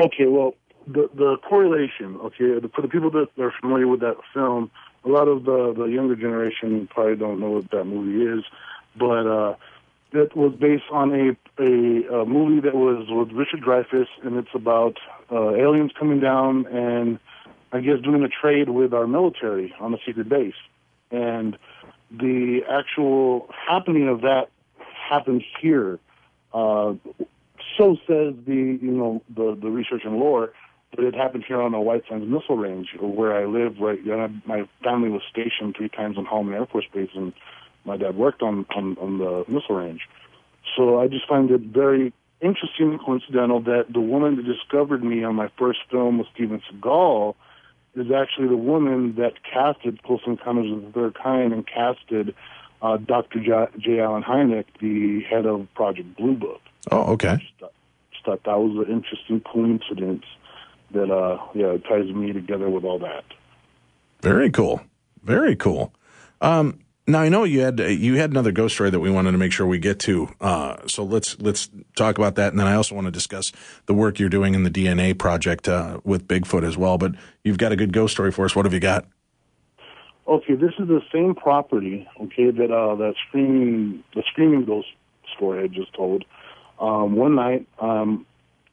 [0.00, 0.54] Okay, well,
[0.86, 2.16] the the correlation.
[2.16, 4.70] Okay, for the people that are familiar with that film,
[5.04, 8.44] a lot of the the younger generation probably don't know what that movie is,
[8.96, 9.54] but uh,
[10.12, 14.54] that was based on a, a, a movie that was with Richard Dreyfuss, and it's
[14.54, 14.96] about
[15.30, 17.18] uh, aliens coming down and
[17.72, 20.54] I guess doing a trade with our military on a secret base,
[21.10, 21.56] and
[22.10, 24.48] the actual happening of that
[25.08, 26.00] happens here.
[26.52, 26.94] Uh,
[27.78, 30.52] so says the you know the the research and lore,
[30.94, 33.78] but it happened here on the White Sands Missile Range, where I live.
[33.78, 37.32] Right, you know, my family was stationed three times on Holloman Air Force Base, and
[37.84, 40.02] my dad worked on, on on the missile range.
[40.76, 45.24] So I just find it very interesting and coincidental that the woman that discovered me
[45.24, 47.34] on my first film with Steven Seagal
[47.94, 52.34] is actually the woman that casted Close Encounters of the Third Kind and casted
[52.82, 53.40] uh, Dr.
[53.40, 54.00] J-, J.
[54.00, 56.60] Allen Hynek, the head of Project Blue Book.
[56.90, 57.36] Oh, okay.
[57.36, 57.72] Just thought,
[58.12, 60.24] just thought that was an interesting coincidence
[60.92, 63.24] that uh yeah ties me together with all that.
[64.20, 64.80] Very cool.
[65.22, 65.92] Very cool.
[66.40, 69.38] Um, now I know you had you had another ghost story that we wanted to
[69.38, 70.28] make sure we get to.
[70.40, 73.52] Uh, so let's let's talk about that, and then I also want to discuss
[73.86, 76.98] the work you're doing in the DNA project uh, with Bigfoot as well.
[76.98, 78.54] But you've got a good ghost story for us.
[78.54, 79.06] What have you got?
[80.28, 82.06] Okay, this is the same property.
[82.20, 84.88] Okay, that uh, that screaming the screaming ghost
[85.36, 86.24] story I just told.
[86.78, 88.26] Um, one night, um,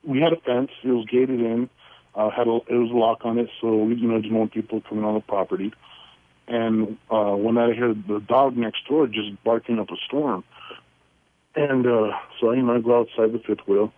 [0.04, 0.70] we had a fence.
[0.84, 1.70] It was gated in.
[2.18, 4.52] Uh, had a, it was a lock on it, so we you know didn't want
[4.52, 5.72] people coming on the property.
[6.48, 10.44] And uh, one I hear the dog next door just barking up a storm,
[11.56, 13.94] and uh, so you know I go outside the fifth wheel,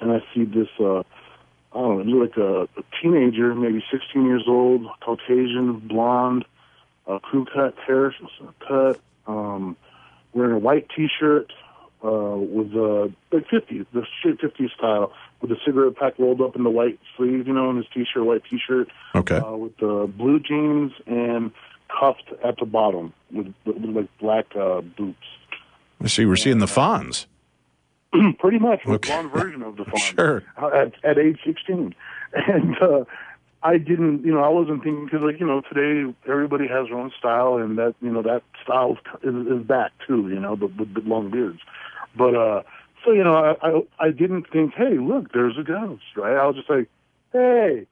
[0.00, 1.02] and I see this uh,
[1.74, 6.44] I don't know, like a, a teenager, maybe 16 years old, Caucasian, blonde,
[7.06, 8.14] uh, crew cut hair
[8.66, 9.76] cut, um,
[10.34, 11.52] wearing a white T-shirt,
[12.04, 15.12] uh, with uh, like 50s, the straight 50s style,
[15.42, 18.24] with a cigarette pack rolled up in the white sleeve, you know, in his t-shirt,
[18.24, 18.88] white t-shirt.
[19.14, 19.36] Okay.
[19.36, 21.50] Uh, with the blue jeans and
[21.88, 25.18] cuffed at the bottom with, with, with like black uh, boots.
[26.06, 26.24] See.
[26.24, 27.26] We're seeing the Fonz.
[28.38, 29.16] Pretty much, okay.
[29.16, 30.16] one version of the Fonz.
[30.16, 30.42] sure.
[30.56, 31.94] Uh, at, at age 16,
[32.32, 33.04] and uh,
[33.62, 36.98] I didn't, you know, I wasn't thinking because, like, you know, today everybody has their
[36.98, 40.76] own style, and that, you know, that style is, is back too, you know, but
[40.76, 41.60] with, with long beards.
[42.16, 42.62] But uh,
[43.04, 46.36] so you know, I, I I didn't think, hey, look, there's a ghost, right?
[46.36, 46.88] I was just like,
[47.32, 47.86] hey,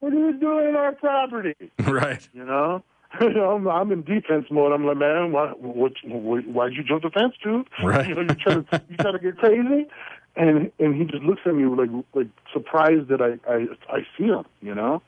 [0.00, 1.54] what are you doing in our property?
[1.84, 2.26] Right.
[2.34, 2.82] You know.
[3.20, 4.72] I'm, I'm in defense mode.
[4.72, 7.68] I'm like, man, why, what, why'd you jump the fence, dude?
[7.84, 8.08] Right.
[8.08, 9.86] You know, you trying to, you trying to get crazy?
[10.34, 14.24] And and he just looks at me like like surprised that I I I see
[14.24, 15.02] him, you know.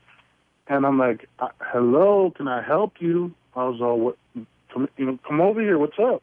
[0.67, 3.35] And I'm like, uh, hello, can I help you?
[3.57, 4.17] I was all, what,
[4.73, 5.79] come, you know, come over here.
[5.79, 6.23] What's up?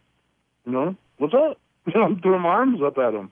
[0.65, 1.57] You know, what's up?
[1.85, 3.31] Know, I'm throwing my arms up at him.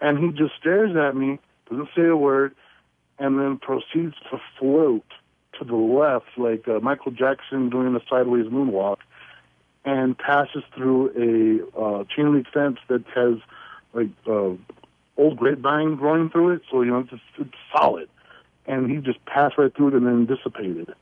[0.00, 1.38] And he just stares at me,
[1.70, 2.54] doesn't say a word,
[3.18, 5.04] and then proceeds to float
[5.58, 8.98] to the left like uh, Michael Jackson doing a sideways moonwalk
[9.84, 11.10] and passes through
[11.76, 13.38] a uh, chain link fence that has
[13.92, 14.50] like uh,
[15.16, 16.62] old grapevine growing through it.
[16.70, 18.08] So, you know, it's, it's solid.
[18.66, 20.92] And he just passed right through it and then dissipated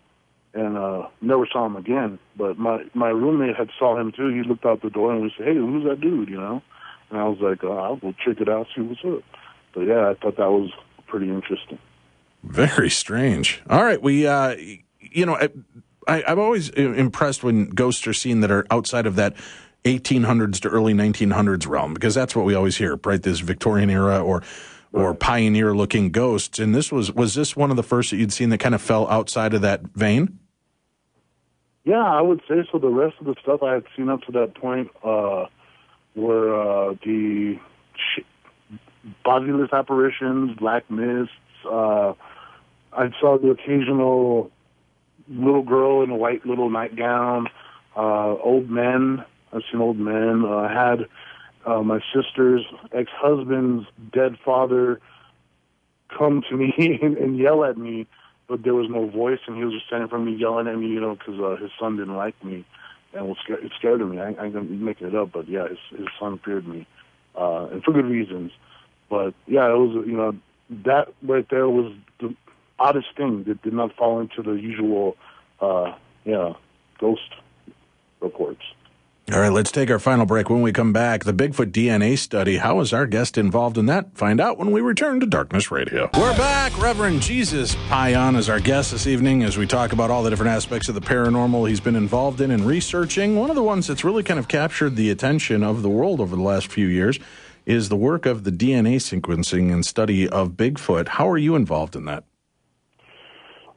[0.54, 2.18] and uh never saw him again.
[2.36, 4.28] But my my roommate had saw him too.
[4.28, 6.62] He looked out the door and we said, "Hey, who's that dude?" You know,
[7.10, 9.22] and I was like, oh, "I'll go check it out, see what's up."
[9.74, 10.70] But yeah, I thought that was
[11.06, 11.78] pretty interesting.
[12.42, 13.62] Very strange.
[13.70, 14.56] All right, we uh,
[14.98, 15.36] you know,
[16.08, 19.34] I, I'm always impressed when ghosts are seen that are outside of that
[19.84, 23.22] 1800s to early 1900s realm because that's what we always hear, right?
[23.22, 24.42] This Victorian era or
[24.92, 26.58] or pioneer looking ghosts.
[26.58, 28.82] And this was was this one of the first that you'd seen that kind of
[28.82, 30.38] fell outside of that vein?
[31.84, 32.78] Yeah, I would say so.
[32.78, 35.46] The rest of the stuff I had seen up to that point uh,
[36.14, 37.58] were uh, the
[37.96, 38.22] sh-
[39.24, 41.34] bodiless apparitions, black mists.
[41.64, 42.12] Uh,
[42.92, 44.50] I saw the occasional
[45.28, 47.48] little girl in a white little nightgown,
[47.96, 49.24] uh, old men.
[49.52, 50.44] I've seen old men.
[50.44, 51.06] Uh, I had
[51.66, 55.00] uh, my sister's ex-husband's dead father
[56.16, 58.06] come to me and, and yell at me
[58.52, 60.86] but there was no voice, and he was just standing of me yelling at me,
[60.86, 62.66] you know, because uh, his son didn't like me,
[63.14, 64.20] and it scared, it scared me.
[64.20, 66.86] I, I ain't making it up, but yeah, his, his son feared me,
[67.34, 68.52] uh, and for good reasons.
[69.08, 70.36] But yeah, it was you know
[70.84, 72.36] that right there was the
[72.78, 75.16] oddest thing that did not fall into the usual,
[75.62, 75.94] uh,
[76.26, 76.52] yeah,
[76.98, 77.32] ghost
[78.20, 78.60] reports.
[79.30, 80.50] All right, let's take our final break.
[80.50, 82.56] When we come back, the Bigfoot DNA study.
[82.56, 84.16] How is our guest involved in that?
[84.16, 86.10] Find out when we return to Darkness Radio.
[86.14, 86.76] We're back.
[86.78, 90.50] Reverend Jesus Payan is our guest this evening as we talk about all the different
[90.50, 93.36] aspects of the paranormal he's been involved in and researching.
[93.36, 96.34] One of the ones that's really kind of captured the attention of the world over
[96.34, 97.20] the last few years
[97.64, 101.06] is the work of the DNA sequencing and study of Bigfoot.
[101.06, 102.24] How are you involved in that?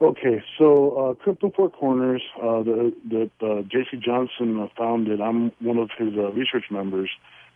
[0.01, 3.97] Okay, so uh, Crypto Four Corners uh, that uh, J.C.
[4.03, 5.21] Johnson founded.
[5.21, 7.09] I'm one of his uh, research members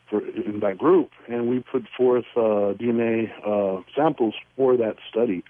[0.10, 5.44] for in that group, and we put forth uh, DNA uh, samples for that study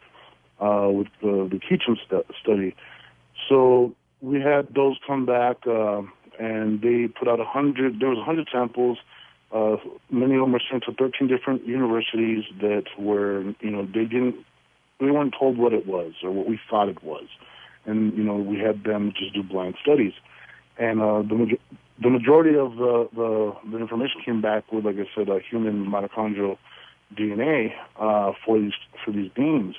[0.60, 2.76] uh, with the, the Ketchum st- study.
[3.48, 6.02] So we had those come back, uh,
[6.40, 8.00] and they put out a hundred.
[8.00, 8.98] There was a hundred samples.
[9.52, 9.78] Uh,
[10.10, 14.36] many of them were sent to 13 different universities that were, you know, they didn't
[15.00, 17.26] we weren't told what it was or what we thought it was,
[17.86, 20.14] and you know we had them just do blind studies,
[20.78, 21.58] and uh, the
[22.02, 25.86] the majority of the, the the information came back with, like I said, a human
[25.86, 26.58] mitochondrial
[27.16, 29.76] DNA uh, for these for these beings.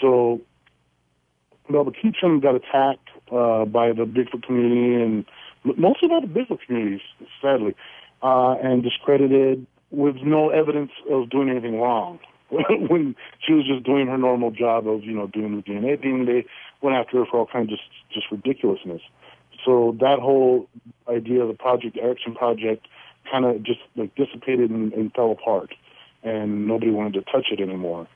[0.00, 0.40] So,
[1.68, 5.24] well, the got attacked uh, by the Bigfoot community and
[5.64, 7.00] mostly by the Bigfoot communities,
[7.40, 7.74] sadly,
[8.22, 12.18] uh, and discredited with no evidence of doing anything wrong.
[12.50, 16.26] when she was just doing her normal job of you know doing the DNA thing,
[16.26, 16.46] they
[16.82, 19.02] went after her for all kinds of just just ridiculousness.
[19.64, 20.68] So that whole
[21.08, 22.86] idea of the Project Erickson project
[23.30, 25.74] kind of just like dissipated and, and fell apart,
[26.22, 28.06] and nobody wanted to touch it anymore.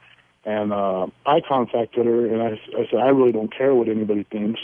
[0.44, 4.24] And uh, I contacted her, and I, I said, I really don't care what anybody
[4.30, 4.60] thinks.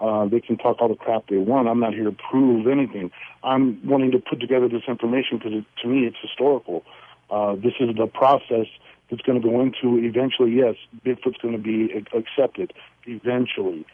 [0.00, 1.68] Uh, they can talk all the crap they want.
[1.68, 3.10] I'm not here to prove anything.
[3.42, 5.52] I'm wanting to put together this information because
[5.82, 6.84] to me it's historical.
[7.30, 8.66] Uh, this is the process
[9.10, 12.72] that's going to go into eventually, yes, Bigfoot's going to be accepted
[13.06, 13.86] eventually.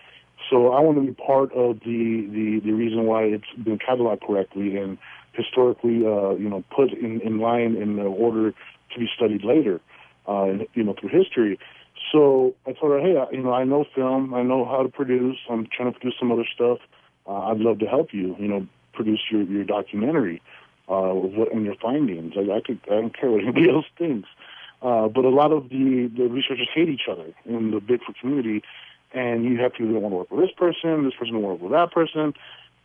[0.51, 4.27] So I want to be part of the, the, the reason why it's been cataloged
[4.27, 4.98] correctly and
[5.33, 9.81] historically, uh, you know, put in, in line in the order to be studied later,
[10.27, 11.59] uh, you know, through history.
[12.11, 14.88] So I told her, hey, I, you know, I know film, I know how to
[14.88, 15.38] produce.
[15.48, 16.79] I'm trying to produce some other stuff.
[17.27, 20.42] Uh, I'd love to help you, you know, produce your your documentary
[20.88, 22.35] uh, what and your findings.
[22.37, 24.29] I, I could, I don't care what anybody else thinks.
[24.83, 28.62] Uh, but a lot of the, the researchers hate each other in the Bigfoot community,
[29.12, 31.61] and you have to either want to work with this person, this person to work
[31.61, 32.35] with that person,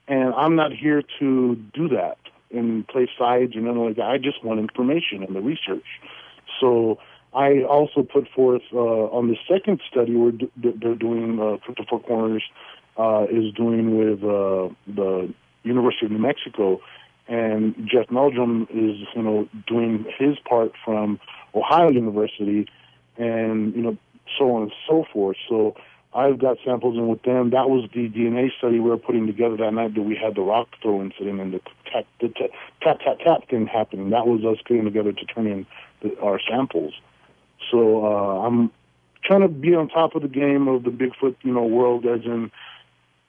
[0.08, 2.18] and I'm not here to do that
[2.52, 4.06] and play sides or nothing like that.
[4.06, 5.86] I just want information and the research.
[6.62, 7.00] So
[7.34, 11.84] I also put forth uh, on the second study we're d- they're doing uh, Crypto
[11.90, 12.44] Four Corners
[12.98, 15.34] uh, is doing with uh, the
[15.64, 16.80] University of New Mexico,
[17.28, 21.20] and Jeff Meldrum is you know doing his part from
[21.54, 22.68] Ohio University,
[23.18, 23.98] and you know
[24.38, 25.38] so on and so forth.
[25.48, 25.76] So
[26.14, 27.52] I've got samples in with them.
[27.52, 30.42] That was the DNA study we were putting together that night that we had the
[30.42, 31.62] rock throw incident and the
[31.92, 32.50] tap the tap
[32.82, 34.10] tap tap, tap thing happening.
[34.10, 35.66] That was us getting together to turn in
[36.02, 36.94] the, our samples.
[37.72, 38.72] So uh, I'm
[39.24, 42.24] trying to be on top of the game of the Bigfoot, you know, world, as
[42.24, 42.52] in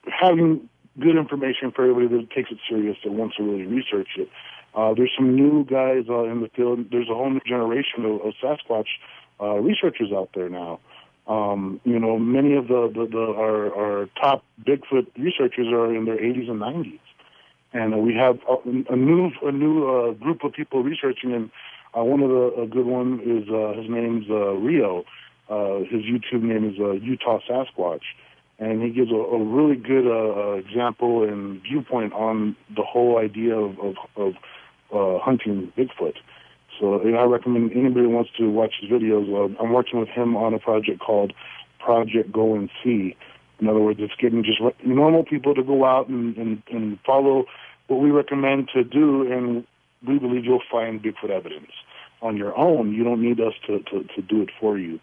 [0.07, 0.69] having
[1.01, 4.29] good information for everybody that takes it serious that wants to really research it.
[4.75, 6.87] Uh, there's some new guys uh, in the field.
[6.91, 8.87] There's a whole new generation of, of Sasquatch
[9.41, 10.81] uh, researchers out there now.
[11.27, 16.07] Um, you know, many of the, the, the our, our top Bigfoot researchers are in
[16.07, 17.01] their 80s and 90s,
[17.73, 21.35] and uh, we have a, a new a new uh, group of people researching.
[21.35, 21.51] And
[21.97, 25.05] uh, one of the a good one is uh, his name's uh, Rio.
[25.51, 28.03] Uh, his YouTube name is uh, Utah Sasquatch,
[28.59, 33.19] and he gives a, a really good uh, uh, example and viewpoint on the whole
[33.19, 34.33] idea of, of, of
[34.93, 36.15] uh, hunting Bigfoot.
[36.79, 39.29] So know, I recommend anybody who wants to watch his videos.
[39.29, 41.33] Uh, I'm working with him on a project called
[41.79, 43.17] Project Go and See.
[43.61, 47.47] In other words, it's getting just normal people to go out and, and, and follow
[47.89, 49.67] what we recommend to do, and
[50.07, 51.73] we believe you'll find Bigfoot evidence
[52.23, 52.93] on your own.
[52.93, 55.01] You don't need us to, to, to do it for you.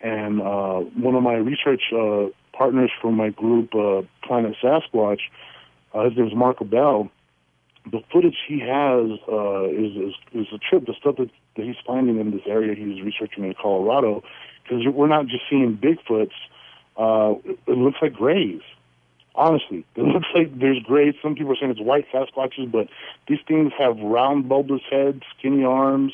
[0.00, 2.26] And uh, one of my research uh,
[2.56, 5.20] partners from my group, uh, Planet Sasquatch,
[5.94, 7.10] uh, his name is Marco Bell
[7.90, 10.86] the footage he has uh, is, is is a trip.
[10.86, 14.22] The stuff that, that he's finding in this area he's researching in Colorado,
[14.62, 16.32] because we're not just seeing Bigfoots.
[16.96, 18.60] Uh, it looks like grays.
[19.34, 21.14] Honestly, it looks like there's grays.
[21.22, 22.88] Some people are saying it's white Sasquatches, but
[23.28, 26.12] these things have round, bulbous heads, skinny arms,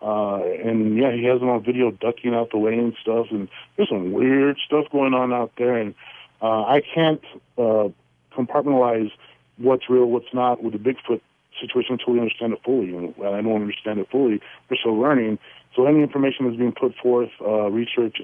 [0.00, 3.26] Uh, and yeah, he has them on video ducking out the way and stuff.
[3.30, 5.76] And there's some weird stuff going on out there.
[5.76, 5.94] And
[6.40, 7.22] uh, I can't
[7.56, 7.88] uh,
[8.36, 9.10] compartmentalize
[9.58, 11.20] what's real, what's not with the Bigfoot
[11.60, 12.94] situation until we understand it fully.
[12.94, 14.40] And I don't understand it fully.
[14.70, 15.38] We're still learning.
[15.74, 18.18] So any information that's being put forth, uh, research,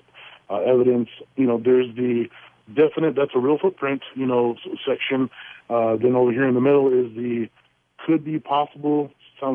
[0.49, 2.29] uh, evidence, you know, there's the
[2.73, 4.57] definite, that's a real footprint, you know,
[4.87, 5.31] section.
[5.69, 7.49] Uh, then over here in the middle is the
[8.07, 9.11] could be possible,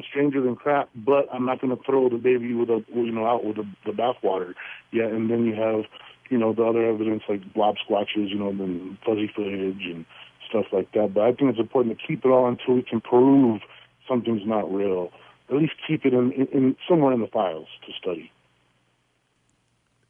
[0.10, 3.26] stranger than crap, but I'm not going to throw the baby with a, you know,
[3.26, 4.54] out with the, the bathwater.
[4.92, 5.86] Yeah, and then you have,
[6.30, 10.06] you know, the other evidence like blob squatches, you know, and fuzzy footage and
[10.50, 11.14] stuff like that.
[11.14, 13.62] But I think it's important to keep it all until we can prove
[14.08, 15.12] something's not real.
[15.50, 18.32] At least keep it in, in, in somewhere in the files to study.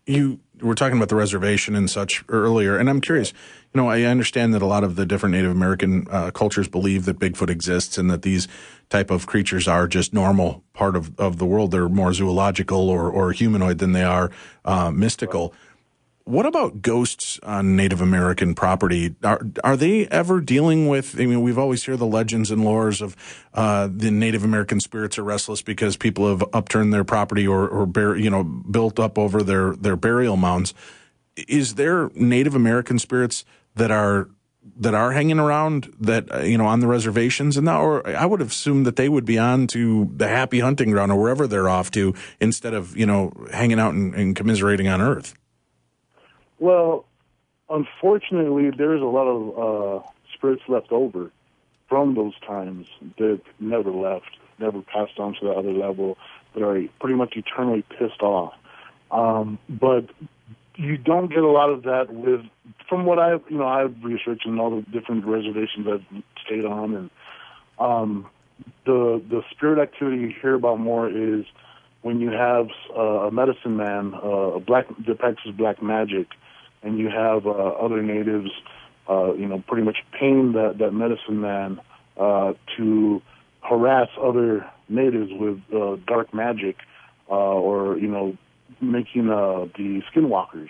[0.10, 3.32] You were talking about the reservation and such earlier, and I'm curious.
[3.74, 7.06] You know, I understand that a lot of the different Native American uh, cultures believe
[7.06, 8.48] that Bigfoot exists and that these
[8.90, 11.70] type of creatures are just normal part of, of the world.
[11.70, 14.32] They're more zoological or, or humanoid than they are
[14.66, 15.50] uh, mystical.
[15.50, 15.69] Right.
[16.30, 19.16] What about ghosts on Native American property?
[19.24, 21.20] Are are they ever dealing with?
[21.20, 23.16] I mean, we've always hear the legends and lores of
[23.56, 27.88] uh, the Native American spirits are restless because people have upturned their property or or
[27.88, 30.76] bear, you know built up over their their burial mounds.
[31.48, 34.30] Is there Native American spirits that are
[34.78, 38.28] that are hanging around that uh, you know on the reservations and that, or I
[38.28, 41.70] would assume that they would be on to the happy hunting ground or wherever they're
[41.70, 45.34] off to instead of you know hanging out and, and commiserating on Earth.
[46.60, 47.06] Well,
[47.70, 51.32] unfortunately, there's a lot of uh, spirits left over
[51.88, 52.88] from those times
[53.18, 56.18] that never left, never passed on to the other level,
[56.54, 58.54] that are pretty much eternally pissed off.
[59.12, 60.06] Um, but
[60.76, 62.42] you don't get a lot of that with,
[62.88, 66.96] from what I've, you know, I've researched and all the different reservations I've stayed on,
[66.96, 67.10] and
[67.80, 68.28] um,
[68.86, 71.46] the the spirit activity you hear about more is
[72.02, 76.28] when you have uh, a medicine man, uh, a black that practices black magic,
[76.84, 78.50] and you have uh, other natives,
[79.10, 81.80] uh, you know, pretty much paying that, that medicine man
[82.18, 83.22] uh, to
[83.62, 86.78] harass other natives with uh, dark magic
[87.30, 88.38] uh, or, you know,
[88.82, 90.70] making uh, the skinwalkers,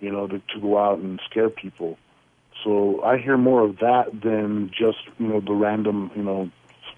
[0.00, 1.98] you know, to, to go out and scare people.
[2.64, 6.50] So I hear more of that than just, you know, the random, you know,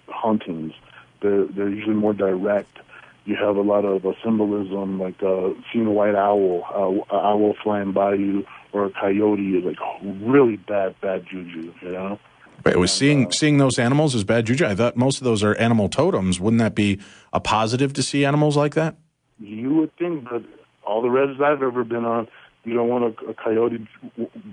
[0.08, 0.72] hauntings.
[1.20, 2.78] They're, they're usually more direct
[3.24, 7.24] you have a lot of uh, symbolism, like uh, seeing a white owl, uh, an
[7.24, 9.78] owl flying by you, or a coyote is like
[10.20, 11.72] really bad, bad juju.
[11.82, 12.18] You know.
[12.62, 14.66] But it was seeing uh, seeing those animals as bad juju.
[14.66, 16.40] I thought most of those are animal totems.
[16.40, 17.00] Wouldn't that be
[17.32, 18.96] a positive to see animals like that?
[19.38, 20.42] You would think, but
[20.84, 22.28] all the reses I've ever been on,
[22.64, 23.86] you don't want a, a coyote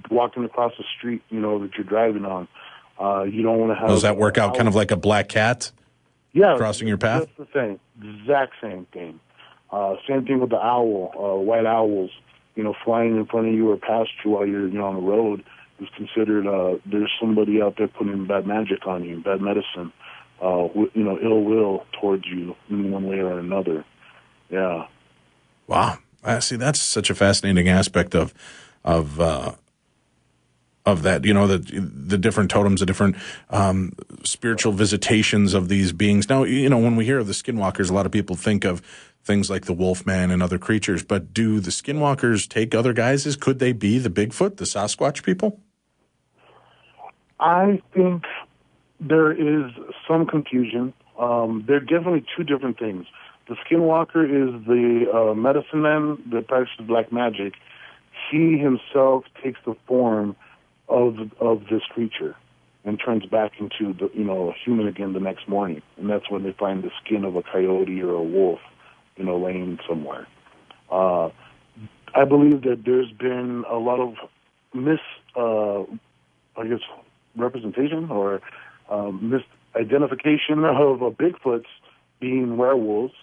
[0.10, 2.48] walking across the street, you know, that you're driving on.
[3.00, 3.90] Uh, you don't want to have.
[3.90, 5.72] Does that work out kind of like a black cat?
[6.34, 7.28] Yeah, crossing your path.
[7.38, 9.20] That's the same, exact same thing.
[9.72, 12.12] Uh, same thing with the owl, uh, white owls.
[12.56, 14.96] You know, flying in front of you or past you while you're you know on
[14.96, 15.44] the road
[15.80, 16.46] is considered.
[16.48, 19.94] Uh, there's somebody out there putting bad magic on you, bad medicine.
[20.42, 23.86] Uh, you know, ill will towards you in one way or another.
[24.50, 24.88] Yeah.
[25.68, 26.00] Wow.
[26.24, 26.56] I see.
[26.56, 28.34] That's such a fascinating aspect of
[28.84, 29.54] of uh,
[30.92, 31.26] of that.
[31.26, 33.16] You know, the the different totems, the different
[33.50, 36.30] um, spiritual visitations of these beings.
[36.30, 38.82] Now, you know, when we hear of the skinwalkers, a lot of people think of
[39.24, 41.04] things like the wolfman and other creatures.
[41.04, 43.36] But do the skinwalkers take other guises?
[43.36, 45.60] Could they be the Bigfoot, the Sasquatch people?
[47.40, 48.24] I think
[49.00, 49.72] there is
[50.08, 50.94] some confusion.
[51.18, 53.06] Um, they're definitely two different things.
[53.48, 57.54] The skinwalker is the uh, medicine man that practices black magic.
[58.30, 60.36] He himself takes the form
[60.90, 62.36] of of this creature
[62.86, 66.30] and turns back into the you know a human again the next morning, and that's
[66.30, 68.60] when they find the skin of a coyote or a wolf,
[69.16, 70.28] you know, laying somewhere.
[70.92, 71.30] Uh,
[72.16, 74.16] I believe that there's been a lot of
[74.74, 75.00] mis,
[75.36, 75.82] uh,
[76.60, 76.80] I guess,
[77.36, 78.42] representation or
[78.90, 79.42] um,
[79.76, 81.66] misidentification of uh, Bigfoots
[82.20, 83.14] being werewolves.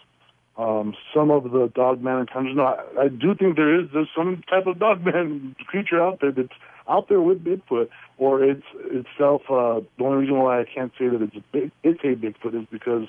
[0.58, 2.56] Um, some of the dogman encounters.
[2.56, 6.32] No, I, I do think there is there's some type of dogman creature out there
[6.32, 6.48] that's
[6.88, 9.42] out there with Bigfoot, or it's itself.
[9.48, 12.60] Uh, the only reason why I can't say that it's a big, it's a Bigfoot
[12.60, 13.08] is because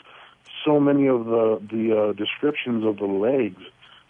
[0.66, 3.62] so many of the the uh, descriptions of the legs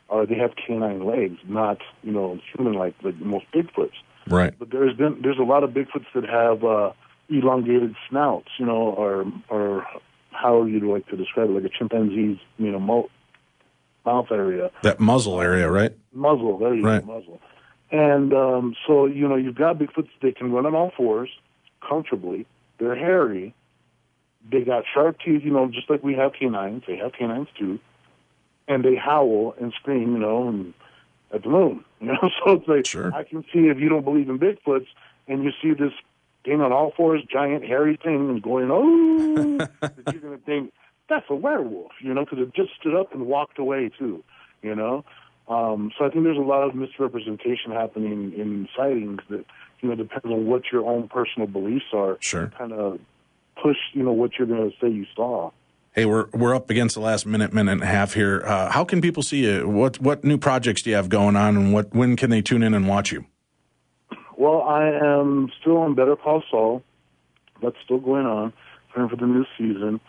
[0.10, 3.98] are they have canine legs, not you know human like like most Bigfoots.
[4.28, 4.54] Right.
[4.58, 6.92] But there's been there's a lot of Bigfoots that have uh,
[7.30, 9.86] elongated snouts, you know, or or
[10.32, 13.10] how you'd like to describe it, like a chimpanzee's you know mo-
[14.06, 14.72] mouth area.
[14.84, 15.94] That muzzle area, right?
[16.14, 17.06] Muzzle, there you right.
[17.06, 17.42] go, muzzle.
[17.92, 21.30] And um, so, you know, you've got Bigfoots, they can run on all fours
[21.88, 22.46] comfortably.
[22.80, 23.54] They're hairy.
[24.52, 26.84] They got sharp teeth, you know, just like we have canines.
[26.88, 27.80] They have canines too.
[28.68, 30.74] and they howl and scream, you know, and
[31.34, 31.84] at the moon.
[32.00, 33.12] You know, so it's like sure.
[33.12, 34.86] I can see if you don't believe in Bigfoots
[35.28, 35.94] and you see this
[36.46, 40.72] thing on all fours, giant hairy thing, and going oh, that you're gonna think
[41.10, 44.24] that's a werewolf, you know, because it just stood up and walked away too,
[44.62, 45.04] you know.
[45.48, 49.46] Um, so I think there's a lot of misrepresentation happening in sightings that
[49.82, 52.18] you know depends on what your own personal beliefs are.
[52.20, 52.52] Sure.
[52.58, 53.00] Kind of
[53.62, 55.52] push, you know, what you're going to say you saw.
[55.94, 58.44] Hey, we're we're up against the last minute, minute and a half here.
[58.46, 59.68] Uh, how can people see you?
[59.68, 62.62] What what new projects do you have going on, and what when can they tune
[62.62, 63.26] in and watch you?
[64.38, 66.84] Well, I am still on Better Call Saul.
[67.64, 68.54] That's still going on,
[68.90, 70.00] preparing for the new season.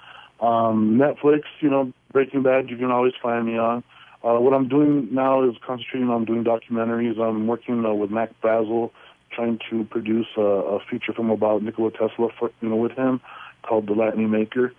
[0.41, 3.82] Um, Netflix, you know, Breaking Bad, you can always find me on.
[4.25, 7.21] Uh, what I'm doing now is concentrating on doing documentaries.
[7.21, 8.91] I'm working uh, with Mac Brazel,
[9.33, 13.21] trying to produce a, a feature film about Nikola Tesla, for, you know, with him,
[13.62, 14.73] called The Lightning Maker.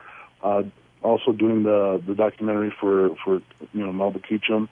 [0.44, 0.64] Uh,
[1.02, 3.42] also doing the the documentary for for
[3.74, 4.68] you know Melba Ketchum,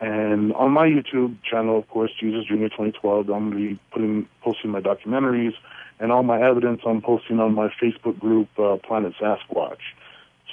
[0.00, 3.28] and on my YouTube channel, of course, Jesus Junior 2012.
[3.28, 5.54] I'm gonna be putting posting my documentaries
[6.00, 6.82] and all my evidence.
[6.86, 9.82] I'm posting on my Facebook group, uh, Planet Sasquatch.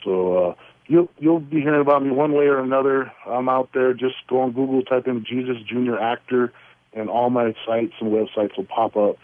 [0.04, 0.56] So uh,
[0.90, 3.12] you'll you'll be hearing about me one way or another.
[3.26, 3.94] I'm out there.
[3.94, 6.52] Just go on Google, type in Jesus Junior Actor,
[6.94, 9.18] and all my sites and websites will pop up.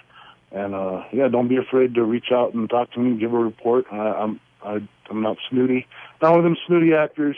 [0.51, 3.37] And uh, yeah, don't be afraid to reach out and talk to me, give a
[3.37, 3.85] report.
[3.91, 4.77] I, I'm I,
[5.09, 5.85] I'm not snooty.
[6.21, 7.35] Not one of them snooty actors.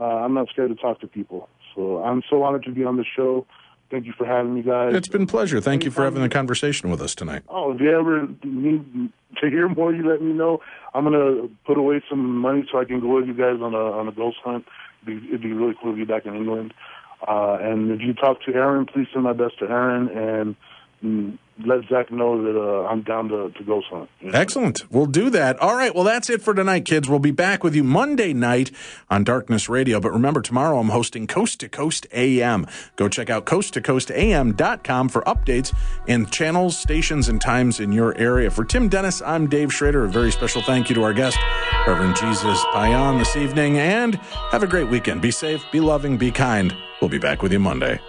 [0.00, 1.48] Uh, I'm not scared to talk to people.
[1.74, 3.46] So I'm so honored to be on the show.
[3.90, 4.94] Thank you for having me, guys.
[4.94, 5.60] It's been a pleasure.
[5.60, 7.42] Thank you for having the conversation with us tonight.
[7.48, 10.60] Oh, if you ever need to hear more, you let me know.
[10.94, 13.76] I'm gonna put away some money so I can go with you guys on a
[13.76, 14.64] on a ghost hunt.
[15.02, 16.74] It'd be, it'd be really cool to be back in England.
[17.26, 20.56] Uh, and if you talk to Aaron, please send my best to Aaron and
[21.02, 24.10] mm, let Zach know that uh, I'm down to, to go hunt.
[24.20, 24.38] You know?
[24.38, 24.90] Excellent.
[24.90, 25.58] We'll do that.
[25.58, 25.94] All right.
[25.94, 27.08] Well, that's it for tonight, kids.
[27.08, 28.70] We'll be back with you Monday night
[29.08, 29.98] on Darkness Radio.
[30.00, 32.66] But remember, tomorrow I'm hosting Coast to Coast AM.
[32.96, 35.74] Go check out coasttocoastam.com for updates
[36.06, 38.50] and channels, stations, and times in your area.
[38.50, 40.04] For Tim Dennis, I'm Dave Schrader.
[40.04, 41.38] A very special thank you to our guest,
[41.86, 43.78] Reverend Jesus Payan, this evening.
[43.78, 44.16] And
[44.50, 45.22] have a great weekend.
[45.22, 46.74] Be safe, be loving, be kind.
[47.00, 48.00] We'll be back with you Monday.